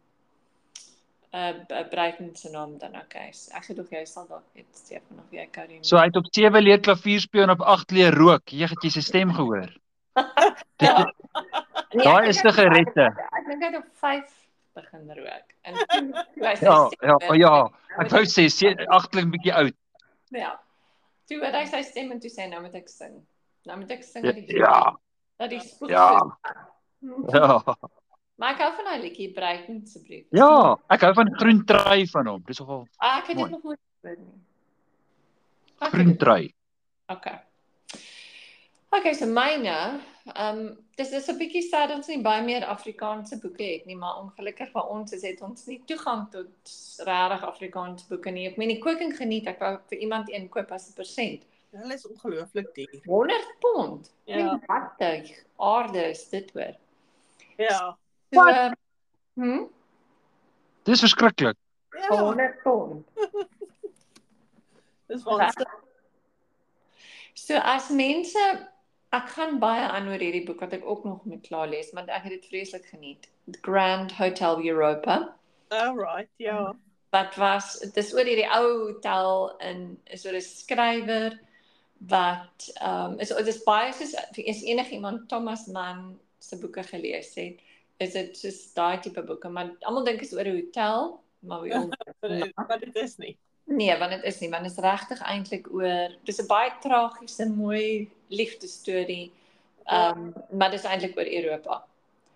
uh 1.34 1.84
Breiten 1.90 2.36
se 2.36 2.50
naam 2.50 2.78
dan 2.82 2.96
okay. 2.98 3.32
So, 3.38 3.52
ek 3.58 3.66
gedog 3.70 3.90
jy 3.94 4.06
sal 4.10 4.26
dalk 4.28 4.46
weet 4.58 4.68
Stefan 4.74 5.20
of 5.22 5.30
jy 5.36 5.46
Karin. 5.54 5.84
So 5.86 5.98
hy 5.98 6.08
het 6.10 6.16
op 6.18 6.26
7 6.34 6.64
leer 6.64 6.80
klavier 6.82 7.20
speel 7.22 7.44
en 7.44 7.54
op 7.54 7.62
8 7.62 7.92
leer 7.92 8.14
rook. 8.18 8.50
Jy 8.52 8.66
het 8.72 8.84
jy 8.84 8.90
sy 8.98 9.04
stem 9.06 9.34
gehoor. 9.38 9.70
ja. 10.86 10.96
Nee, 11.94 12.04
Daai 12.06 12.24
ek 12.24 12.30
is 12.34 12.42
hy- 12.42 12.50
sigarette. 12.50 13.06
Ek 13.38 13.46
dink 13.50 13.62
hy 13.64 13.70
het 13.70 13.78
op 13.82 13.92
5 14.02 14.34
begin 14.80 15.06
rook. 15.20 15.54
En 15.70 15.78
toe 15.78 16.24
toe 16.34 16.48
hy 16.48 16.56
sy 16.56 16.66
Ja, 16.66 16.80
ja, 17.02 17.18
ja. 17.44 17.54
Ek 18.00 18.12
wou 18.14 18.24
sê 18.30 18.48
se 18.54 18.74
agtelik 18.88 19.30
bietjie 19.34 19.54
oud. 19.54 19.78
Ja. 20.34 20.56
Toe 21.30 21.40
hoor 21.44 21.54
hy 21.60 21.66
sy 21.70 21.82
stem 21.86 22.12
en 22.16 22.20
toe 22.24 22.30
sê 22.34 22.50
nou 22.50 22.62
moet 22.66 22.76
ek 22.82 22.90
sing. 22.90 23.20
Nou 23.70 23.78
moet 23.82 23.92
ek 23.98 24.04
sing 24.08 24.26
Ja, 24.26 24.34
dat 25.38 25.50
die 25.54 25.62
ja. 25.94 26.10
Ja. 27.02 27.30
Ja. 27.34 27.64
Maar 28.40 28.56
ek 28.56 28.62
hou 28.64 28.70
van 28.78 28.88
daai 28.88 29.02
liedjie 29.04 29.34
Breiten 29.36 29.82
asseblief. 29.84 30.24
Ja, 30.36 30.78
ek 30.96 31.04
hou 31.04 31.12
van 31.18 31.34
groen 31.42 31.60
trui 31.68 32.06
van 32.08 32.32
hom. 32.32 32.44
Dis 32.48 32.62
nogal 32.62 32.86
Ah, 32.98 33.18
ek 33.20 33.34
het 33.34 33.42
dit 33.42 33.52
nog 33.52 33.64
nooit 33.64 33.82
gehoor 34.00 34.16
nie. 34.16 34.38
Groen 35.92 36.16
trui. 36.22 36.54
Okay. 37.12 37.36
Okay, 38.96 39.14
so 39.14 39.28
myne, 39.30 39.76
ehm 40.32 40.62
um, 40.62 40.72
dis 40.98 41.12
is 41.12 41.28
'n 41.30 41.38
bietjie 41.38 41.62
sad 41.68 41.92
ons 41.92 42.08
nie 42.08 42.22
baie 42.22 42.42
meer 42.44 42.66
Afrikaanse 42.66 43.40
boeke 43.44 43.64
het 43.64 43.86
nie, 43.86 43.96
maar 43.96 44.18
ongelukkig 44.24 44.72
vir 44.72 44.90
ons 44.96 45.14
is 45.14 45.22
het 45.22 45.42
ons 45.42 45.66
nie 45.68 45.82
toegang 45.86 46.26
tot 46.32 46.74
regtig 47.06 47.46
Afrikaanse 47.52 48.08
boeke 48.08 48.32
nie. 48.32 48.48
Ek 48.48 48.58
meen 48.58 48.76
die 48.76 48.82
koking 48.82 49.16
geniet, 49.16 49.48
ek 49.48 49.60
wou 49.60 49.78
vir 49.92 50.00
iemand 50.00 50.32
een 50.32 50.50
koop 50.50 50.72
as 50.72 50.90
'n 50.90 50.96
persent. 50.96 51.44
Hulle 51.72 51.94
is 51.94 52.08
ongelooflik 52.08 52.74
duur. 52.74 53.02
100 53.06 53.56
pond. 53.60 54.14
Ja. 54.26 54.60
Wat 54.68 54.98
die 54.98 55.36
aarde 55.58 56.10
is 56.10 56.30
dit 56.30 56.52
hoor. 56.54 56.76
Ja. 57.58 57.98
So, 58.32 58.44
Wat? 58.44 58.54
ehm, 58.54 58.74
hm? 59.34 59.64
Dis 60.84 61.00
verskriklik. 61.00 61.56
Ja, 61.90 62.18
100 62.18 62.62
pond. 62.64 63.08
dis 65.08 65.24
waansinnig. 65.24 65.78
So 67.34 67.58
as 67.58 67.90
mense 67.90 68.44
ek 69.16 69.32
gaan 69.34 69.58
baie 69.62 69.88
aan 69.90 70.10
oor 70.12 70.22
hierdie 70.22 70.44
boek 70.46 70.60
wat 70.62 70.76
ek 70.78 70.86
ook 70.86 71.06
nog 71.08 71.24
moet 71.26 71.42
klaar 71.48 71.70
lees, 71.72 71.90
want 71.98 72.12
ek 72.14 72.28
het 72.28 72.36
dit 72.38 72.50
vreeslik 72.52 72.86
geniet. 72.92 73.30
The 73.50 73.58
Grand 73.66 74.14
Hotel 74.20 74.62
Europa. 74.66 75.18
Alright, 75.74 76.30
ja. 76.38 76.76
Wat 77.10 77.36
was 77.42 77.80
dis 77.96 78.12
oor 78.14 78.28
hierdie 78.30 78.50
ou 78.54 78.66
hotel 78.92 79.56
in 79.66 79.86
is 80.14 80.26
oor 80.30 80.38
'n 80.38 80.46
skrywer 80.46 81.40
wat 82.10 82.70
ehm 82.78 83.18
um, 83.18 83.20
is 83.20 83.34
dis 83.50 83.64
baie 83.66 83.94
soos 83.94 84.14
is 84.38 84.62
enigiemand 84.64 85.28
Thomas 85.30 85.66
Mann 85.68 86.20
se 86.40 86.58
boeke 86.58 86.84
gelees 86.84 87.34
het. 87.36 87.58
Is 88.00 88.14
dit 88.16 88.38
soos 88.40 88.60
daai 88.78 89.00
tipe 89.04 89.22
boeke, 89.28 89.50
maar 89.52 89.74
almal 89.88 90.06
dink 90.08 90.22
is 90.24 90.34
oor 90.34 90.48
'n 90.48 90.56
hotel, 90.56 91.20
maar 91.40 91.62
wie 91.62 91.74
ons 91.76 91.96
Maar 92.68 92.80
dit 92.80 92.96
is 92.96 93.18
nie. 93.18 93.38
Nee, 93.70 93.98
want 93.98 94.12
dit 94.12 94.24
is 94.24 94.40
nie, 94.40 94.50
want 94.50 94.64
dit 94.64 94.72
is 94.72 94.84
regtig 94.84 95.20
eintlik 95.22 95.68
oor 95.74 96.16
dis 96.26 96.40
'n 96.42 96.48
baie 96.48 96.72
tragiese, 96.82 97.46
mooi 97.50 98.10
liefdesstorie. 98.30 99.32
Ehm 99.86 100.32
um, 100.32 100.34
maar 100.58 100.72
dis 100.72 100.84
eintlik 100.84 101.18
oor 101.18 101.28
Europa. 101.28 101.84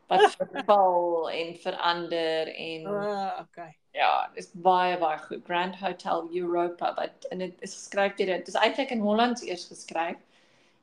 Wat 0.08 0.36
verval 0.42 1.30
en 1.32 1.56
verander 1.56 2.54
en 2.56 2.86
Ah, 2.88 3.40
okay. 3.42 3.72
ja, 3.92 4.30
dis 4.36 4.52
baie 4.54 4.98
baie 4.98 5.18
goed. 5.18 5.42
Grand 5.46 5.76
Hotel 5.76 6.28
Europa 6.34 6.94
wat 7.00 7.26
en 7.32 7.38
dit 7.38 7.62
is 7.62 7.74
geskryf 7.74 8.16
deur 8.16 8.26
dit 8.38 8.48
is 8.48 8.60
eintlik 8.60 8.92
in 8.92 9.00
Hollands 9.00 9.42
eers 9.42 9.66
geskryf 9.72 10.18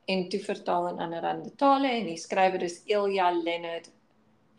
en 0.05 0.29
toe 0.29 0.39
vertaal 0.39 0.87
in 0.87 0.99
ander 0.99 1.23
ander 1.23 1.55
tale 1.55 1.87
en 1.87 2.05
die 2.05 2.17
skrywer 2.17 2.61
is 2.63 2.81
Ilja 2.85 3.31
Leonard 3.31 3.89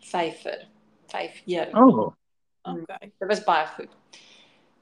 Pfeiffer. 0.02 0.66
Vyf 1.12 1.42
jaar. 1.46 1.70
Oh. 1.74 2.12
Okay. 2.62 3.12
Dit 3.18 3.28
was 3.28 3.42
baie 3.44 3.66
goed. 3.66 3.90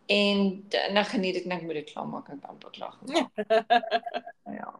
En 0.06 0.64
d- 0.68 0.90
nou 0.92 1.04
geniet 1.06 1.36
ek 1.40 1.44
net 1.48 1.62
moet 1.62 1.78
dit 1.80 1.90
klaar 1.92 2.08
maak 2.10 2.28
en 2.28 2.40
dan 2.42 2.58
beklaag. 2.58 2.98
Ja. 4.60 4.72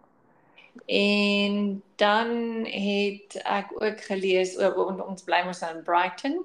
En 0.87 1.83
dan 1.96 2.29
het 2.66 3.37
ek 3.44 3.70
ook 3.83 4.00
gelees 4.00 4.57
oor 4.59 4.74
on- 4.87 5.03
ons 5.03 5.22
bly 5.22 5.42
mos 5.46 5.62
in 5.62 5.83
Brighton. 5.87 6.44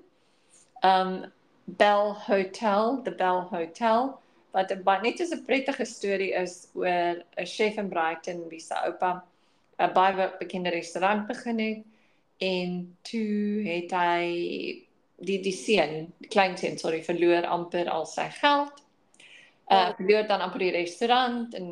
Um 0.81 1.31
Bell 1.65 2.13
Hotel, 2.27 3.01
the 3.03 3.11
Bell 3.11 3.41
Hotel 3.49 4.19
wat 4.53 4.71
'n 4.71 4.83
baie 4.83 5.01
net 5.01 5.17
so 5.19 5.35
'n 5.35 5.45
prettige 5.45 5.85
storie 5.85 6.31
is 6.33 6.67
oor 6.73 7.23
'n 7.37 7.45
chef 7.45 7.77
in 7.77 7.89
Brighton 7.89 8.47
wie 8.49 8.59
se 8.59 8.73
oupa 8.85 9.23
'n 9.79 9.93
baie 9.93 10.31
bekende 10.39 10.69
restaurant 10.69 11.27
begin 11.27 11.59
het 11.59 11.83
en 12.37 12.97
toe 13.07 13.63
het 13.65 13.91
hy 13.95 14.25
die 15.25 15.39
die 15.41 15.55
seun, 15.55 16.09
die 16.19 16.29
kleinseun, 16.31 16.77
sorry, 16.77 17.01
verloor 17.03 17.47
amper 17.47 17.89
al 17.91 18.05
sy 18.09 18.27
geld. 18.41 18.81
Uh 19.71 19.93
verloor 19.97 20.27
dan 20.29 20.43
amper 20.45 20.61
die 20.61 20.73
restaurant 20.75 21.55
en 21.57 21.69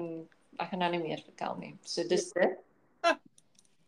ek 0.58 0.71
kan 0.71 0.80
nou 0.82 0.89
nie 0.93 1.04
meer 1.04 1.21
vertel 1.26 1.58
nie. 1.60 1.73
So 1.84 2.08
dis 2.08 2.32
dit. 2.38 2.60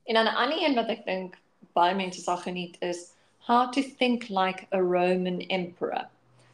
En 0.05 0.13
dan 0.13 0.27
'n 0.29 0.37
ander 0.37 0.59
een 0.61 0.75
wat 0.77 0.89
ek 0.93 1.05
dink 1.05 1.37
baie 1.73 1.95
mense 1.95 2.21
sal 2.21 2.37
geniet 2.37 2.75
is 2.81 3.15
How 3.47 3.71
to 3.71 3.81
Think 3.81 4.29
Like 4.29 4.67
a 4.71 4.77
Roman 4.77 5.41
Emperor. 5.49 6.05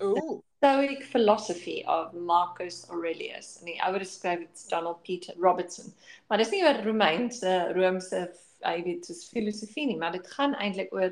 Ooh. 0.02 0.42
Stoic 0.58 1.04
Philosophy 1.04 1.84
of 1.88 2.14
Marcus 2.14 2.86
Aurelius. 2.90 3.58
En 3.60 3.66
die 3.66 3.80
ouer 3.82 4.06
skryf 4.06 4.40
dit 4.40 4.70
Donald 4.70 5.02
Peter 5.04 5.34
Robertson. 5.40 5.94
Maar 6.28 6.38
dis 6.38 6.52
nie 6.54 6.64
oor 6.64 6.84
Romeinse 6.86 7.72
Romeinse 7.74 8.30
hy 8.64 8.84
weet 8.84 9.06
soos 9.06 9.30
filosofie 9.30 9.86
nie, 9.88 9.98
maar 9.98 10.12
dit 10.12 10.28
gaan 10.28 10.54
eintlik 10.56 10.94
oor 10.94 11.12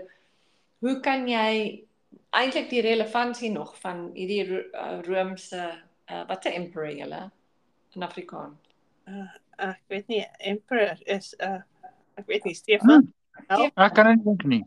hoe 0.80 1.00
kan 1.06 1.28
jy 1.28 1.84
eintlik 2.34 2.70
die 2.70 2.82
relevantie 2.82 3.52
nog 3.52 3.76
van 3.82 4.10
hierdie 4.14 4.44
Ro- 4.50 5.02
Romeinse 5.06 5.62
uh, 6.12 6.24
wat 6.28 6.46
'n 6.46 6.52
emperor 6.62 6.92
julle 6.96 7.32
in 7.96 8.04
Afrikaans. 8.04 8.58
Uh, 9.08 9.28
ek 9.58 9.82
weet 9.88 10.08
nie 10.08 10.26
emperor 10.40 10.98
is 11.06 11.34
'n 11.40 11.44
uh, 11.46 11.62
ek 12.18 12.26
weet 12.28 12.44
nie 12.46 12.54
Stefan. 12.54 13.14
Help. 13.48 13.72
Ek 13.78 13.94
kan 13.94 14.08
nie 14.08 14.24
dink 14.24 14.44
nie. 14.44 14.64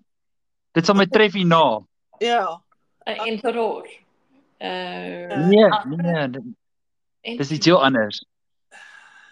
Dit 0.73 0.87
sal 0.87 0.95
my 0.97 1.07
tref 1.07 1.33
hierna. 1.33 1.81
Ja. 2.21 2.61
'n 3.07 3.19
Emperor. 3.27 3.87
Uh 4.61 5.49
Nee, 5.49 5.69
nee, 5.87 6.29
dit- 6.31 7.39
dis 7.39 7.51
iets 7.51 7.67
heel 7.67 7.83
anders. 7.85 8.25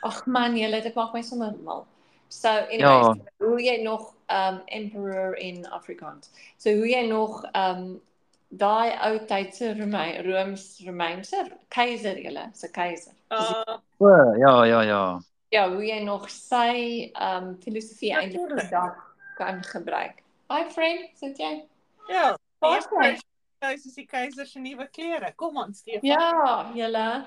Ag 0.03 0.27
man, 0.27 0.57
julle 0.57 0.81
dit 0.83 0.95
maak 0.95 1.13
my 1.13 1.23
sommer 1.23 1.55
mal. 1.65 1.87
So 2.31 2.49
anyways, 2.49 2.81
Ja. 2.81 3.15
hoe 3.39 3.59
jy 3.63 3.81
nog 3.83 4.15
um 4.31 4.61
emperor 4.67 5.35
in 5.37 5.65
Afrikaans. 5.67 6.31
So 6.57 6.71
hoe 6.71 6.87
jy 6.89 7.07
nog 7.09 7.43
um 7.53 8.01
daai 8.49 8.93
ou 9.09 9.19
tydse 9.27 9.73
Romein 9.79 10.23
Rooms 10.27 10.81
Romeinse 10.87 11.41
keiser 11.69 12.17
julle, 12.23 12.49
se 12.55 12.69
keiser. 12.71 13.13
Uh, 13.31 13.79
O, 13.99 14.09
ja, 14.39 14.65
ja, 14.65 14.81
ja. 14.83 15.21
Ja, 15.51 15.69
hoe 15.71 15.83
jy 15.87 15.99
nog 16.05 16.29
sy 16.31 17.11
um 17.21 17.57
filosofie 17.63 18.13
eintlik 18.15 18.41
Natuurlijk. 18.41 18.69
vandag 18.71 19.15
kan 19.37 19.63
gebruik. 19.65 20.23
Hi 20.51 20.65
friend, 20.71 21.11
sit 21.19 21.39
jy? 21.39 21.65
ja. 22.09 22.37
Is 22.77 22.87
jy? 22.91 23.19
Dis 23.61 23.87
is 23.87 23.95
die 23.95 24.07
keiser 24.07 24.47
se 24.47 24.59
nuwe 24.61 24.87
klere. 24.93 25.33
Kom 25.37 25.59
aan 25.59 25.75
Stefan. 25.75 26.09
Ja, 26.09 26.71
julle. 26.75 27.27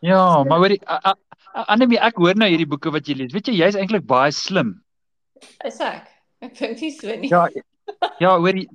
Ja, 0.00 0.42
maar 0.44 0.58
hoorie, 0.62 0.80
a- 0.88 1.00
a- 1.12 1.16
a- 1.56 1.64
Annelie, 1.74 1.98
ek 2.00 2.16
hoor 2.16 2.34
nou 2.38 2.48
hierdie 2.48 2.68
boeke 2.68 2.90
wat 2.94 3.06
jy 3.08 3.14
lees. 3.18 3.32
Weet 3.36 3.46
jy, 3.50 3.54
jy's 3.60 3.76
eintlik 3.76 4.06
baie 4.08 4.32
slim. 4.32 4.74
Is 5.64 5.80
ek? 5.84 6.08
Ek 6.40 6.54
dink 6.56 6.80
nie 6.80 6.90
so 6.96 7.14
nie. 7.16 7.28
Ja. 7.28 7.48
Ja, 8.22 8.36
hoorie, 8.38 8.68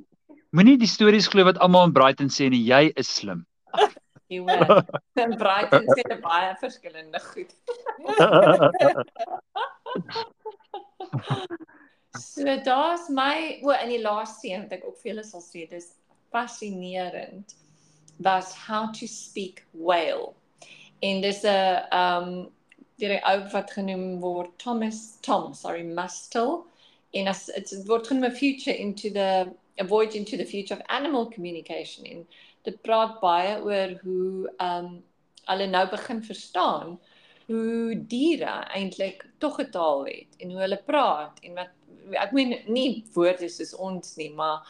moenie 0.54 0.78
die 0.78 0.88
stories 0.90 1.28
glo 1.32 1.44
wat 1.48 1.58
almal 1.64 1.88
in 1.90 1.94
Brighton 1.96 2.30
sê 2.30 2.50
nie. 2.52 2.62
Jy 2.68 2.92
is 2.96 3.10
slim. 3.10 3.46
Jy 4.30 4.40
hoor. 4.46 4.84
En 5.22 5.36
Brighton 5.38 5.86
sê 5.98 6.20
baie 6.22 6.54
verskillende 6.62 7.20
goed. 7.32 7.52
So 12.16 12.46
daar's 12.64 13.10
my 13.12 13.60
o 13.64 13.74
in 13.76 13.90
die 13.92 14.00
laaste 14.00 14.48
een 14.48 14.62
wat 14.64 14.78
ek 14.78 14.86
ook 14.88 14.96
vir 15.02 15.10
julle 15.12 15.24
sal 15.28 15.42
sê 15.44 15.66
dis 15.68 15.90
fascinerend 16.32 17.56
was 18.24 18.54
how 18.56 18.86
to 18.96 19.08
speak 19.08 19.66
whale. 19.74 20.32
En 21.06 21.22
dis 21.22 21.42
'n 21.44 21.86
um 22.04 22.30
deur 23.00 23.14
'n 23.16 23.26
ou 23.32 23.40
wat 23.54 23.72
genoem 23.78 24.20
word 24.22 24.52
Thomas 24.64 25.18
Tom, 25.22 25.54
sorry, 25.54 25.84
Mustel. 25.84 26.66
En 27.12 27.28
as 27.28 27.46
dit 27.46 27.86
word 27.88 28.08
genoem 28.08 28.32
a 28.32 28.32
future 28.32 28.78
into 28.78 29.10
the 29.10 29.30
a 29.80 29.86
voyage 29.88 30.16
into 30.16 30.38
the 30.38 30.46
future 30.46 30.74
of 30.74 30.86
animal 30.88 31.30
communication 31.30 32.06
en 32.06 32.28
dit 32.64 32.82
praat 32.82 33.20
baie 33.20 33.58
oor 33.62 34.00
hoe 34.04 34.54
um 34.64 35.04
hulle 35.50 35.68
nou 35.68 35.84
begin 35.92 36.24
verstaan 36.24 36.96
hoe 37.48 38.06
diere 38.14 38.54
eintlik 38.78 39.26
tog 39.38 39.60
'n 39.62 39.70
taal 39.72 40.06
het 40.06 40.40
en 40.40 40.52
hoe 40.52 40.62
hulle 40.64 40.82
praat 40.86 41.40
en 41.44 41.60
wat 41.60 41.72
ek 42.24 42.32
meen 42.32 42.56
nie 42.68 43.06
woorde 43.14 43.50
soos 43.50 43.74
ons 43.76 44.16
nie, 44.16 44.32
maar 44.34 44.66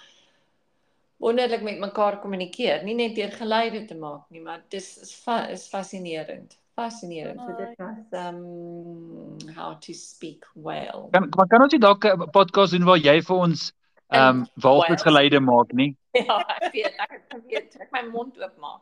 wonderlik 1.18 1.62
met 1.64 1.80
mekaar 1.80 2.20
kommunikeer, 2.20 2.84
nie 2.84 2.96
net 2.96 3.16
deur 3.16 3.32
geluide 3.32 3.86
te 3.86 3.96
maak 3.96 4.30
nie, 4.30 4.42
maar 4.42 4.64
dis 4.70 4.98
is 5.02 5.14
fa 5.16 5.46
is 5.54 5.68
fascinerend. 5.72 6.58
Fascinerend. 6.76 7.40
So 7.40 7.56
dit 7.56 7.78
was 7.80 8.20
um 8.20 9.54
how 9.56 9.74
to 9.80 9.94
speak 9.94 10.48
whale. 10.54 11.08
Kan 11.12 11.30
maar 11.36 11.48
kan 11.48 11.62
ons 11.62 11.72
nie 11.72 11.80
dalk 11.80 12.06
'n 12.06 12.30
podcast 12.32 12.72
doen 12.72 12.84
waar 12.84 13.00
jy 13.00 13.22
vir 13.22 13.36
ons 13.36 13.72
ehm 14.08 14.42
um, 14.42 14.48
walvisgeluide 14.56 15.40
maak 15.40 15.72
nie? 15.72 15.96
Ja, 16.26 16.38
ek 16.48 16.72
weet, 16.72 16.96
ek 16.96 17.12
het 17.12 17.24
geweet, 17.28 17.74
ek 17.80 17.90
my 17.92 18.04
mond 18.12 18.38
oopmaak. 18.40 18.82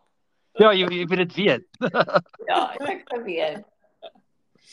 Ja, 0.62 0.74
jy 0.74 0.86
jy 0.86 1.06
weet 1.10 1.22
dit 1.28 1.34
weet. 1.34 1.66
Ja, 2.50 2.74
ek 2.74 2.88
het 2.88 3.10
geweet. 3.10 3.64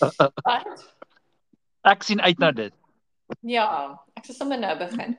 Wat? 0.00 0.88
Ek 1.92 2.02
sien 2.04 2.20
uit 2.20 2.38
na 2.38 2.50
dit. 2.52 2.74
Ja, 3.40 3.96
ek 4.18 4.26
sal 4.28 4.36
sommer 4.36 4.58
nou 4.60 4.74
begin. 4.76 5.14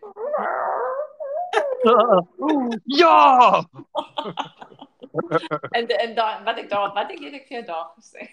Ja! 3.01 3.63
En 5.71 5.87
en 5.87 6.13
daai 6.15 6.43
wat 6.47 6.59
ek 6.61 6.69
daar 6.71 6.93
wat 6.95 7.09
ek 7.11 7.19
het 7.19 7.33
ek 7.41 7.49
vir 7.49 7.57
jou 7.57 7.63
daar 7.67 7.89
gesê. 7.97 8.27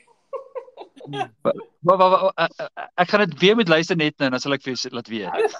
Wa 1.82 1.96
wa 1.98 2.32
eh, 2.36 2.46
eh, 2.46 2.84
ek 3.02 3.10
gaan 3.10 3.24
dit 3.24 3.34
weer 3.40 3.56
met 3.58 3.68
luister 3.72 3.98
net 3.98 4.14
nou 4.22 4.30
dan 4.30 4.42
sal 4.42 4.54
ek 4.54 4.62
vir 4.66 4.76
jou 4.76 4.92
laat 4.94 5.10
weet. 5.10 5.58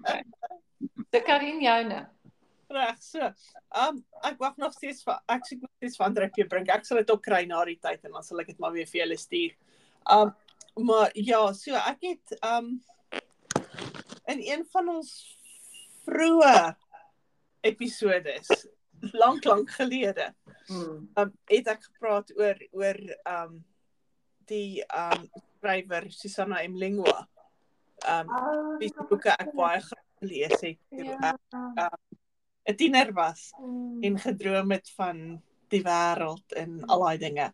Okay. 0.00 0.22
Dis 1.12 1.26
Karin 1.26 1.60
joune. 1.60 2.00
Reg, 2.70 3.00
so. 3.02 3.32
Um 3.74 4.04
ek 4.24 4.38
wag 4.40 4.56
nog 4.62 4.72
steeds 4.76 5.02
vir 5.04 5.18
ek 5.34 5.48
soek 5.48 5.64
nog 5.66 5.72
steeds 5.76 5.98
vir 5.98 6.06
Andre 6.06 6.30
P 6.30 6.46
bring. 6.48 6.68
Ek 6.70 6.86
sal 6.86 7.02
dit 7.02 7.10
ook 7.12 7.24
kry 7.26 7.42
na 7.50 7.64
die 7.68 7.80
tyd 7.82 8.06
en 8.06 8.16
dan 8.16 8.24
sal 8.24 8.40
ek 8.40 8.52
dit 8.54 8.62
maar 8.62 8.72
weer 8.76 8.88
vir 8.88 9.02
julle 9.02 9.18
stuur. 9.20 9.56
Um 10.08 10.32
maar 10.86 11.10
ja, 11.18 11.42
so 11.52 11.74
ek 11.74 12.06
het 12.06 12.38
um 12.46 12.78
in 14.30 14.40
een 14.46 14.62
van 14.72 14.88
ons 14.94 15.10
vroeë 16.06 16.54
episodes 17.62 18.48
lank 19.12 19.44
lank 19.44 19.70
gelede 19.70 20.34
Hmm. 20.70 21.08
um, 21.18 21.30
het 21.50 21.66
ek 21.66 21.82
gepraat 21.82 22.28
oor 22.38 22.54
oor 22.78 22.98
um 23.26 23.64
die 24.46 24.84
um 24.94 25.24
skrywer 25.58 26.04
Susanna 26.14 26.60
M 26.62 26.76
Lingua. 26.78 27.26
Um 28.06 28.28
wie 28.78 28.88
se 28.88 29.02
boeke 29.08 29.34
ek 29.34 29.50
baie 29.56 29.80
gelees 30.20 30.60
het 30.62 30.78
toe 30.94 31.04
Ja. 31.04 31.32
ek 31.34 31.90
'n 32.70 32.76
tiener 32.76 33.12
was 33.12 33.50
en 34.02 34.18
gedroom 34.18 34.70
het 34.70 34.88
van 34.94 35.42
die 35.70 35.82
wêreld 35.82 36.52
en 36.56 36.84
al 36.86 37.00
daai 37.02 37.18
dinge. 37.18 37.52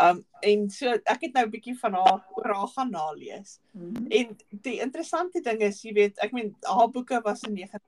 Um 0.00 0.24
en 0.40 0.70
so 0.70 0.88
ek 1.04 1.20
het 1.20 1.34
nou 1.34 1.44
'n 1.44 1.50
bietjie 1.50 1.76
van 1.78 1.92
haar 1.94 2.24
oor 2.36 2.54
haar 2.54 2.68
gaan 2.68 2.90
nalees. 2.90 3.60
Mhm. 3.72 4.06
En 4.08 4.36
die 4.50 4.80
interessante 4.80 5.40
ding 5.40 5.60
is, 5.60 5.82
jy 5.82 5.92
weet, 5.92 6.18
ek 6.18 6.32
meen 6.32 6.56
haar 6.62 6.88
boeke 6.88 7.20
was 7.24 7.42
in 7.42 7.52
9 7.54 7.80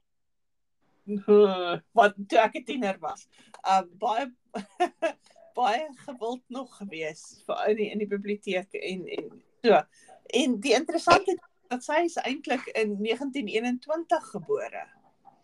wat 1.98 2.14
toe 2.28 2.38
ek 2.38 2.58
'n 2.60 2.64
tiener 2.64 2.98
was. 3.00 3.28
Um 3.62 3.90
baie 3.98 4.30
baie 5.58 5.88
gewild 6.04 6.42
nog 6.48 6.76
gewees 6.76 7.42
vir 7.46 7.68
in 7.70 7.76
die 7.76 7.90
in 7.90 7.98
die 7.98 8.10
biblioteek 8.10 8.74
en 8.74 9.06
en 9.06 9.30
so. 9.62 9.82
En 10.26 10.60
die 10.60 10.74
interessante 10.74 11.36
dat 11.68 11.84
sy 11.84 12.02
is 12.06 12.18
eintlik 12.22 12.66
in 12.74 12.96
1921 13.02 14.30
gebore. 14.34 14.84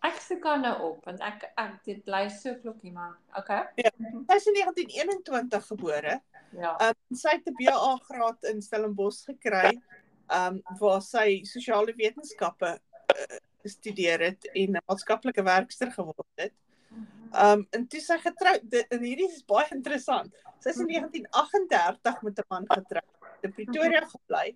Ek 0.03 0.19
soek 0.19 0.43
haar 0.43 0.59
nou 0.59 0.75
op 0.89 1.05
want 1.07 1.21
ek 1.23 1.47
ek 1.55 1.79
dit 1.87 2.03
bly 2.03 2.27
so 2.29 2.55
klokkie 2.59 2.91
maar. 2.91 3.15
Okay. 3.39 3.63
Ja. 3.79 3.91
Sy 4.27 4.35
is 4.35 4.47
in 4.51 4.59
1921 4.59 5.67
gebore. 5.71 6.19
Ja. 6.59 6.75
Um 6.89 7.17
sy 7.17 7.37
het 7.37 7.47
'n 7.47 7.55
BA 7.59 7.95
graad 8.09 8.43
in 8.51 8.61
Stellenbosch 8.61 9.23
gekry, 9.25 9.79
um 10.27 10.61
waar 10.79 11.01
sy 11.01 11.43
sosiale 11.47 11.95
wetenskappe 11.95 12.75
uh, 13.15 13.39
gestudeer 13.63 14.19
het 14.19 14.45
en 14.53 14.71
'n 14.75 14.81
maatskaplike 14.87 15.43
werkster 15.43 15.91
geword 15.91 16.27
het. 16.35 16.53
Um 17.33 17.67
en 17.71 17.87
toe 17.87 17.99
sy 17.99 18.17
getroud 18.21 18.61
dit- 18.69 18.87
en 18.91 18.99
hierdie 19.03 19.27
is 19.31 19.43
baie 19.45 19.67
interessant. 19.71 20.33
Sy 20.59 20.69
is 20.69 20.77
in 20.79 20.87
1938 20.87 22.21
met 22.21 22.37
'n 22.39 22.43
man 22.49 22.65
getroud, 22.67 23.09
in 23.41 23.53
Pretoria 23.53 24.05
gebly. 24.05 24.55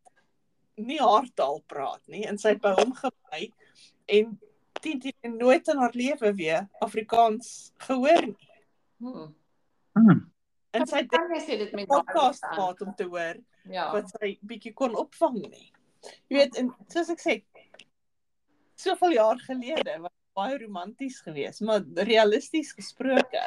nie 0.76 0.98
haar 0.98 1.28
taal 1.34 1.60
praat 1.70 2.02
nie 2.08 2.24
en 2.26 2.38
sy 2.38 2.54
by 2.58 2.72
hom 2.80 2.92
gebly 2.98 3.52
en 4.16 4.38
teen 4.84 5.00
teen 5.00 5.36
nooit 5.40 5.68
in 5.72 5.80
haar 5.80 5.96
lewe 5.96 6.32
weer 6.36 6.68
Afrikaans 6.84 7.72
gehoor 7.86 8.28
nie. 8.30 8.50
Hmm. 9.02 9.32
Hmm. 9.96 10.22
En 10.74 10.86
sy 10.90 11.02
het 11.04 11.10
kan 11.12 11.30
jy 11.34 11.40
sê 11.44 11.58
dit 11.60 11.72
met 11.78 11.88
podcast 11.90 12.44
gehad 12.44 12.80
om 12.84 12.94
te 12.98 13.06
hoor 13.08 13.40
Ja. 13.70 13.88
wat 13.94 14.10
sy 14.12 14.34
bietjie 14.44 14.74
kon 14.76 14.96
opvang 15.00 15.38
nie. 15.40 15.70
Jy 16.28 16.36
weet, 16.36 16.56
en 16.60 16.68
soos 16.92 17.08
ek 17.14 17.22
sê, 17.22 17.36
soveel 18.76 19.14
jaar 19.16 19.40
gelede 19.46 19.94
was 20.02 20.12
baie 20.36 20.58
romanties 20.60 21.20
geweest, 21.24 21.62
maar 21.64 21.84
realisties 22.08 22.74
gesproke, 22.76 23.44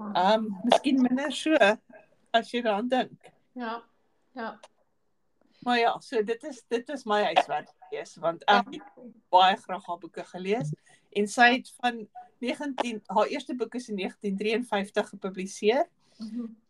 ehm 0.00 0.46
um, 0.46 0.46
miskien 0.64 1.02
minder 1.02 1.32
so 1.34 1.58
as 2.32 2.52
jy 2.54 2.62
daaraan 2.62 2.88
dink. 2.88 3.32
Ja. 3.58 3.80
Ja. 4.38 4.54
Maar 5.62 5.78
ja, 5.78 5.98
so 6.00 6.22
dit 6.24 6.42
is 6.44 6.62
dit 6.68 6.88
is 6.88 7.04
my 7.04 7.22
huiswerk 7.22 7.68
gewees 7.88 8.14
want 8.16 8.44
ek 8.48 8.66
het 8.70 8.82
baie 9.28 9.56
graag 9.56 9.86
haar 9.86 9.98
boeke 9.98 10.24
gelees 10.24 10.70
en 11.12 11.26
sy 11.28 11.48
het 11.58 11.68
van 11.80 12.08
19 12.40 13.02
haar 13.06 13.26
eerste 13.26 13.54
boek 13.54 13.74
is 13.74 13.88
in 13.88 13.96
1953 13.96 15.08
gepubliseer 15.08 15.86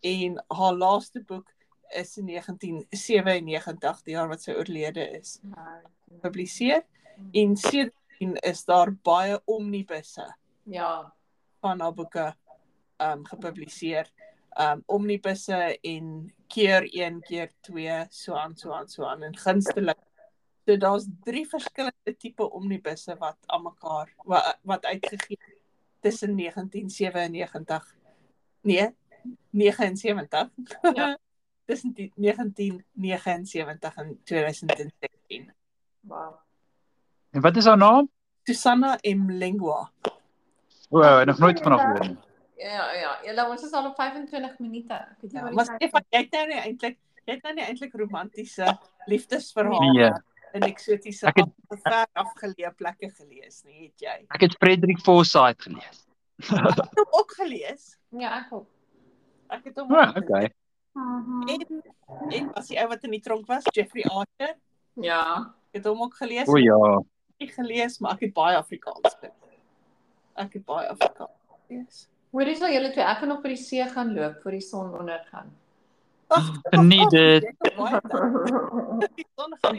en 0.00 0.44
haar 0.48 0.74
laaste 0.74 1.22
boek 1.26 1.53
is 1.94 2.16
in 2.18 2.26
1997 2.26 4.03
die 4.07 4.14
jaar 4.14 4.29
wat 4.29 4.42
sy 4.42 4.53
oorlede 4.53 5.05
is 5.18 5.38
gepubliseer 6.12 6.83
en 7.33 7.57
sedertdien 7.57 8.37
is 8.42 8.64
daar 8.64 8.92
baie 9.03 9.40
omnibusse 9.44 10.26
Ja. 10.64 11.12
van 11.61 11.81
haar 11.81 11.94
boeke 11.94 12.35
um 12.98 13.24
gepubliseer. 13.26 14.11
Um 14.61 14.83
omnibusse 14.87 15.79
en 15.83 16.33
keer 16.50 16.86
1 16.90 17.20
keer 17.26 17.50
2 17.66 18.06
so 18.10 18.34
aan 18.34 18.56
so 18.56 18.72
aan 18.74 18.88
so 18.88 19.06
aan 19.06 19.22
en 19.26 19.36
gunstelik 19.36 19.98
so 20.66 20.76
daar's 20.76 21.06
drie 21.24 21.46
verskillende 21.48 22.14
tipe 22.18 22.50
omnibusse 22.50 23.16
wat 23.22 23.38
aan 23.46 23.62
mekaar 23.62 24.12
wat, 24.24 24.58
wat 24.62 24.84
uitgegee 24.84 25.38
tussen 26.00 26.36
1997 26.36 27.94
nee 28.60 28.88
79 29.50 30.50
Ja. 30.94 31.18
tussen 31.70 31.92
die 31.94 32.12
1979 32.16 33.96
en 33.96 34.20
2016 34.24 35.52
Wow. 36.00 36.34
En 37.30 37.40
wat 37.40 37.56
is 37.56 37.64
haar 37.64 37.76
naam? 37.76 38.10
Susanna 38.42 38.98
M 39.02 39.30
Lingua 39.30 39.90
O, 40.90 40.98
oh, 40.98 41.22
nog 41.22 41.38
nooit 41.38 41.60
van 41.60 41.72
haar 41.72 41.80
gehoor 41.80 42.08
nie. 42.08 42.18
Ja, 42.60 42.86
ja. 42.92 43.12
Ja, 43.24 43.46
ons 43.50 43.62
is 43.64 43.72
al 43.72 43.86
op 43.88 43.96
25 43.96 44.58
minute. 44.60 44.92
Ek 44.94 45.22
het 45.22 45.32
nie 45.32 45.40
Ja, 45.40 45.46
die 45.46 45.54
maar 45.56 45.64
tyd 45.70 45.76
Stefan, 45.80 46.04
jy 46.12 46.18
het 46.24 46.32
nou 46.36 46.46
nie 46.50 46.58
eintlik 46.60 46.98
jy 47.26 47.34
het 47.36 47.42
nou 47.46 47.54
nie 47.54 47.64
eintlik 47.64 47.94
romantiese 47.94 48.66
liefdesverhale 49.06 49.92
Nee. 49.92 50.10
in 50.58 50.62
eksotiese 50.66 51.26
Ek 51.30 51.36
het- 51.36 51.52
af- 51.68 51.80
ver 51.84 52.06
afgeleë 52.24 52.72
plekke 52.76 53.10
gelees 53.14 53.62
nie, 53.64 53.84
het 53.88 54.00
jy? 54.04 54.16
Ek 54.34 54.40
het 54.40 54.56
Frederik 54.58 55.00
Forsyth 55.00 55.62
gelees. 55.62 56.04
Ek 56.40 56.76
het 56.80 56.98
hom 56.98 57.12
ook 57.20 57.32
gelees. 57.38 57.96
Ja, 58.10 58.38
ek 58.40 58.52
ook. 58.52 58.66
Ek 59.50 59.64
het 59.64 59.76
hom 59.78 59.92
oh, 59.94 60.12
okay. 60.16 60.50
Mhm. 60.92 61.48
En 61.48 61.82
en 62.30 62.52
was 62.52 62.66
die 62.68 62.78
ou 62.80 62.88
wat 62.88 63.04
in 63.04 63.10
die 63.10 63.20
tronk 63.20 63.46
was, 63.46 63.62
Jeffrey 63.72 64.02
Archer. 64.04 64.56
Ja. 65.00 65.54
Ek 65.70 65.80
het 65.80 65.84
hom 65.86 66.02
ook 66.02 66.14
gelees. 66.16 66.48
O 66.48 66.56
ja. 66.58 67.00
nie 67.38 67.48
gelees, 67.48 67.98
maar 68.00 68.12
ek 68.18 68.20
het 68.20 68.32
baie 68.34 68.56
Afrikaans 68.56 69.14
gelees. 69.20 69.60
Ek 70.36 70.52
het 70.58 70.64
baie 70.64 70.88
Afrikaans 70.88 71.38
gelees. 71.68 72.08
Hoorie 72.30 72.54
sal 72.56 72.70
julle 72.72 72.92
twee 72.94 73.04
ek 73.04 73.18
gaan 73.18 73.28
nog 73.28 73.40
by 73.42 73.48
die 73.54 73.56
see 73.62 73.84
gaan 73.90 74.14
loop 74.14 74.36
voor 74.42 74.50
die 74.54 74.60
son 74.62 74.92
ondergaan. 74.98 75.48
Ag, 76.30 76.50
Nee, 76.90 77.06
dit- 77.10 77.54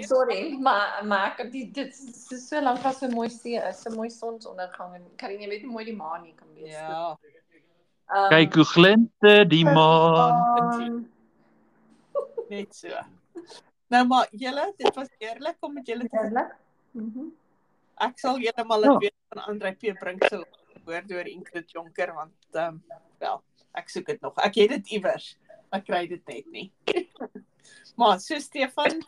sorry, 0.12 0.58
maar 0.60 1.00
maar 1.08 1.38
die 1.52 1.72
dit 1.72 1.94
is 1.96 2.48
so 2.50 2.60
lank 2.62 2.84
as 2.86 3.00
so 3.00 3.08
mooi 3.08 3.30
see 3.30 3.56
is, 3.70 3.86
'n 3.88 3.96
mooi 3.96 4.10
sonsondergang 4.10 4.96
en 4.96 5.06
kan 5.16 5.32
jy 5.32 5.48
weet 5.48 5.62
hoe 5.64 5.72
mooi 5.72 5.86
die 5.86 5.96
maan 5.96 6.22
nie 6.24 6.34
kan 6.36 6.48
wees. 6.56 6.74
Ja. 6.76 7.18
Um, 8.12 8.30
Kyk 8.30 8.54
hoe 8.60 8.66
glinter 8.66 9.46
die 9.48 9.64
maan. 9.66 11.08
Net 12.52 12.76
so. 12.76 12.90
Nou 13.88 14.06
maar 14.08 14.28
julle, 14.32 14.74
dit 14.78 14.96
was 14.96 15.08
eerlik 15.20 15.56
om 15.60 15.74
met 15.74 15.88
julle 15.88 16.08
te 16.10 16.18
Eerlik? 16.20 16.52
Mhm. 16.92 17.30
Ek 17.96 18.20
sal 18.20 18.38
julle 18.40 18.64
maar 18.66 18.80
Ja. 18.80 18.88
laat 18.88 19.00
weet 19.02 19.16
van 19.30 19.44
Andre 19.48 19.72
P 19.72 19.94
Brink 20.00 20.24
se 20.28 20.46
woord 20.92 21.16
oor 21.16 21.30
Ingrid 21.32 21.72
Jonker 21.76 22.14
want 22.18 22.36
ehm 22.56 22.76
um, 22.76 23.00
wel, 23.22 23.42
ek 23.80 23.90
soek 23.94 24.12
dit 24.12 24.22
nog. 24.22 24.38
Ek 24.44 24.60
het 24.60 24.76
dit 24.76 24.94
iewers. 24.98 25.32
Ek 25.72 25.86
kry 25.88 26.04
dit 26.10 26.28
net 26.28 26.48
nie. 26.52 26.68
maar 28.00 28.20
so 28.20 28.40
Stefan 28.40 29.02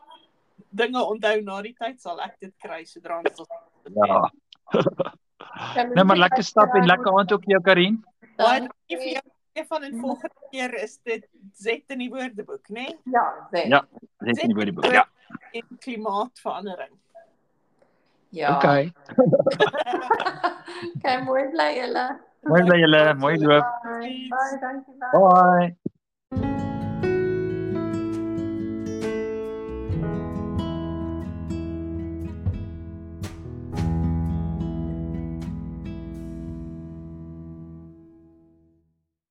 dinge 0.74 1.02
onthou 1.04 1.36
na 1.46 1.62
die 1.66 1.76
tyd 1.78 2.02
sal 2.02 2.22
ek 2.24 2.40
dit 2.42 2.54
kry 2.64 2.84
sodra 2.90 3.20
ons 3.20 3.38
tot 3.38 3.50
Ja. 3.94 4.24
Kan 5.74 5.94
Nou 5.94 6.06
maar 6.08 6.18
lekker 6.18 6.44
stap 6.44 6.74
en 6.78 6.88
lekker 6.88 7.14
aand 7.20 7.34
ook 7.36 7.46
jou 7.46 7.62
Karin. 7.62 8.00
Baie 8.38 8.60
Dan- 8.64 8.70
dankie 8.72 8.98
vir 8.98 9.10
jou 9.18 9.26
Stefan 9.54 9.84
en 9.84 10.00
volgende 10.02 10.48
keer 10.52 10.74
is 10.82 10.98
dit 11.06 11.28
Z 11.54 11.84
in 11.94 12.00
die 12.02 12.10
woordeboek, 12.10 12.70
né? 12.70 12.88
Nee? 12.88 12.98
Ja, 13.14 13.26
sê. 13.52 13.68
Ja. 13.70 13.84
Nie 14.26 14.56
by 14.58 14.66
die 14.66 14.74
boek. 14.74 14.88
Ja. 14.90 15.06
En 15.54 15.78
klimaatverandering. 15.84 16.96
Ja. 18.34 18.58
Okay. 18.58 18.94
Okay, 20.98 21.18
mooi 21.24 21.44
bly 21.52 21.70
julle. 21.80 22.04
Mooi 22.50 22.64
bly 22.68 22.78
julle, 22.82 23.02
mooi 23.22 23.38
loop. 23.38 23.66
Bye. 23.84 24.58
Dankie. 24.62 24.94
Bye. 25.00 25.20
Bye. 25.20 25.76